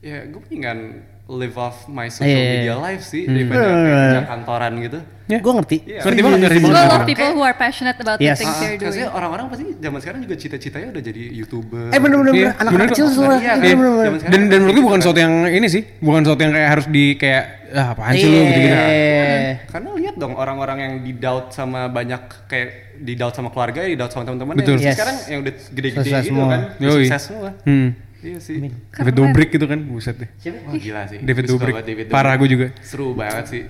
ya 0.05 0.29
gue 0.29 0.43
pengen 0.45 0.79
live 1.25 1.57
off 1.57 1.89
my 1.89 2.07
social 2.07 2.29
Iya. 2.29 2.53
media 2.61 2.77
life 2.77 3.01
sih 3.03 3.25
daripada 3.25 3.65
kayak 3.65 3.81
kerja 4.05 4.23
kantoran 4.29 4.75
gitu 4.79 5.01
Ya. 5.25 5.41
Gue 5.41 5.57
ngerti. 5.57 5.77
Iya. 5.89 6.05
Ngerti 6.05 6.21
banget, 6.21 6.39
ngerti 6.39 6.59
Gue 6.61 6.69
banget. 6.69 6.93
love 6.93 7.07
people 7.09 7.31
who 7.33 7.41
are 7.41 7.57
passionate 7.57 7.97
about 7.97 8.21
Yes. 8.21 8.37
the 8.37 8.45
things 8.45 8.53
Ah, 8.53 8.61
they're 8.61 8.77
doing. 8.77 9.09
Orang-orang 9.09 9.45
pasti 9.49 9.65
zaman 9.75 9.97
sekarang 9.97 10.21
juga 10.21 10.37
cita-citanya 10.37 10.93
udah 10.93 11.01
jadi 11.01 11.23
youtuber 11.33 11.89
Eh 11.89 11.97
bener-bener 11.97 12.33
Iya, 12.37 12.51
anak 12.55 12.71
bener 12.71 12.87
kecil 12.93 13.07
semua. 13.09 13.41
Iya, 13.41 13.57
Iya, 13.57 13.73
kan? 13.73 13.81
sekarang 14.21 14.21
Dan 14.29 14.41
dan 14.45 14.59
menurut 14.61 14.75
gue 14.77 14.85
bukan 14.85 14.93
kan. 14.93 15.01
sesuatu 15.01 15.21
yang 15.25 15.35
ini 15.49 15.67
sih, 15.67 15.83
bukan 15.99 16.21
sesuatu 16.21 16.41
yang 16.45 16.53
kayak 16.53 16.69
harus 16.69 16.87
di 16.93 17.05
kayak 17.17 17.45
ah 17.73 17.87
apaan 17.91 18.13
sih 18.13 18.29
lu 18.29 18.37
gitu-gitu. 18.37 18.77
Iya. 18.77 19.53
Karena 19.65 19.89
lihat 19.97 20.15
dong 20.15 20.35
orang-orang 20.37 20.79
yang 20.79 20.95
di 21.01 21.13
doubt 21.17 21.47
sama 21.51 21.81
banyak 21.89 22.21
kayak 22.45 22.69
di 22.95 23.13
doubt 23.17 23.33
sama 23.33 23.49
keluarga, 23.49 23.81
di 23.81 23.97
doubt 23.97 24.13
sama 24.13 24.29
teman-teman 24.29 24.55
Betul. 24.55 24.77
yang 24.77 24.85
Yes. 24.85 24.95
sekarang 24.95 25.17
yang 25.25 25.39
udah 25.41 25.55
gede-gede 25.73 26.11
gitu 26.21 26.43
kan, 26.45 26.61
sukses 26.79 27.23
semua. 27.25 27.51
Hmm. 27.65 27.89
Iya 28.25 28.39
sih. 28.41 28.57
David 28.97 29.15
Dobrik 29.21 29.49
gitu 29.53 29.69
kan, 29.69 29.79
buset 29.85 30.17
deh. 30.17 30.29
Wah 30.65 30.73
gila 30.81 31.03
sih. 31.13 31.21
David 31.21 31.45
Dobrik. 31.45 31.75
David 31.85 32.07
Parah 32.09 32.35
Dobrik. 32.35 32.41
gue 32.41 32.49
juga. 32.49 32.67
Seru 32.81 33.13
banget 33.13 33.45
sih. 33.53 33.63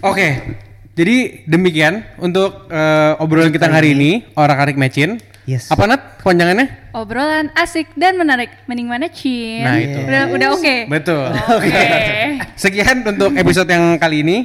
Oke, 0.00 0.56
jadi 0.94 1.44
demikian 1.50 2.06
untuk 2.22 2.70
eh, 2.70 3.22
obrolan 3.22 3.50
kita 3.50 3.66
hari 3.66 3.92
ini, 3.98 4.30
orang 4.38 4.58
arik 4.64 4.78
mecin. 4.78 5.18
Yes. 5.50 5.66
Apa 5.66 5.90
nat 5.90 6.22
kepanjangannya? 6.22 6.94
Obrolan 6.94 7.50
asik 7.58 7.90
dan 7.98 8.14
menarik. 8.14 8.54
Mending 8.70 8.86
mana 8.86 9.10
Cin? 9.10 9.66
Nah, 9.66 9.76
itu. 9.82 9.98
Udah, 9.98 10.22
udah 10.30 10.48
oke. 10.54 10.76
Betul. 10.86 11.26
Oke. 11.58 11.86
Sekian 12.62 13.02
untuk 13.02 13.34
episode 13.34 13.66
yang 13.66 13.98
kali 13.98 14.22
ini. 14.22 14.36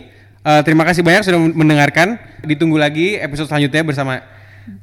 Eh, 0.41 0.62
terima 0.65 0.82
kasih 0.82 1.06
banyak 1.06 1.22
sudah 1.22 1.39
mendengarkan. 1.54 2.18
Ditunggu 2.41 2.82
lagi 2.82 3.22
episode 3.22 3.54
selanjutnya 3.54 3.86
bersama 3.86 4.26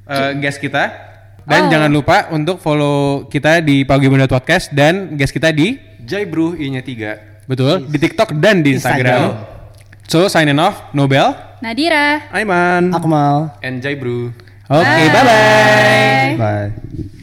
eh, 0.06 0.30
guest 0.38 0.62
kita. 0.62 1.11
Dan 1.42 1.66
Oh. 1.66 1.70
jangan 1.70 1.90
lupa 1.90 2.30
untuk 2.30 2.56
follow 2.56 3.26
kita 3.26 3.58
di 3.58 3.82
Pagi 3.82 4.06
Bunda 4.06 4.24
Podcast 4.24 4.70
dan 4.70 5.14
guest 5.14 5.30
kita 5.30 5.50
di 5.50 5.74
Jai 5.98 6.22
Bro 6.24 6.54
I-nya 6.54 6.80
3. 6.80 7.44
betul 7.44 7.86
di 7.86 7.98
TikTok 7.98 8.38
dan 8.38 8.62
di 8.62 8.74
Instagram. 8.74 9.34
So 10.06 10.26
signing 10.26 10.58
off, 10.58 10.90
Nobel. 10.92 11.34
Nadira. 11.58 12.26
Aiman. 12.30 12.90
Aku 12.90 13.06
mau. 13.06 13.50
And 13.58 13.78
Jai 13.78 13.94
Bro. 13.94 14.30
Oke, 14.66 15.02
bye 15.08 15.24
bye. 15.24 16.30
Bye. 16.36 17.21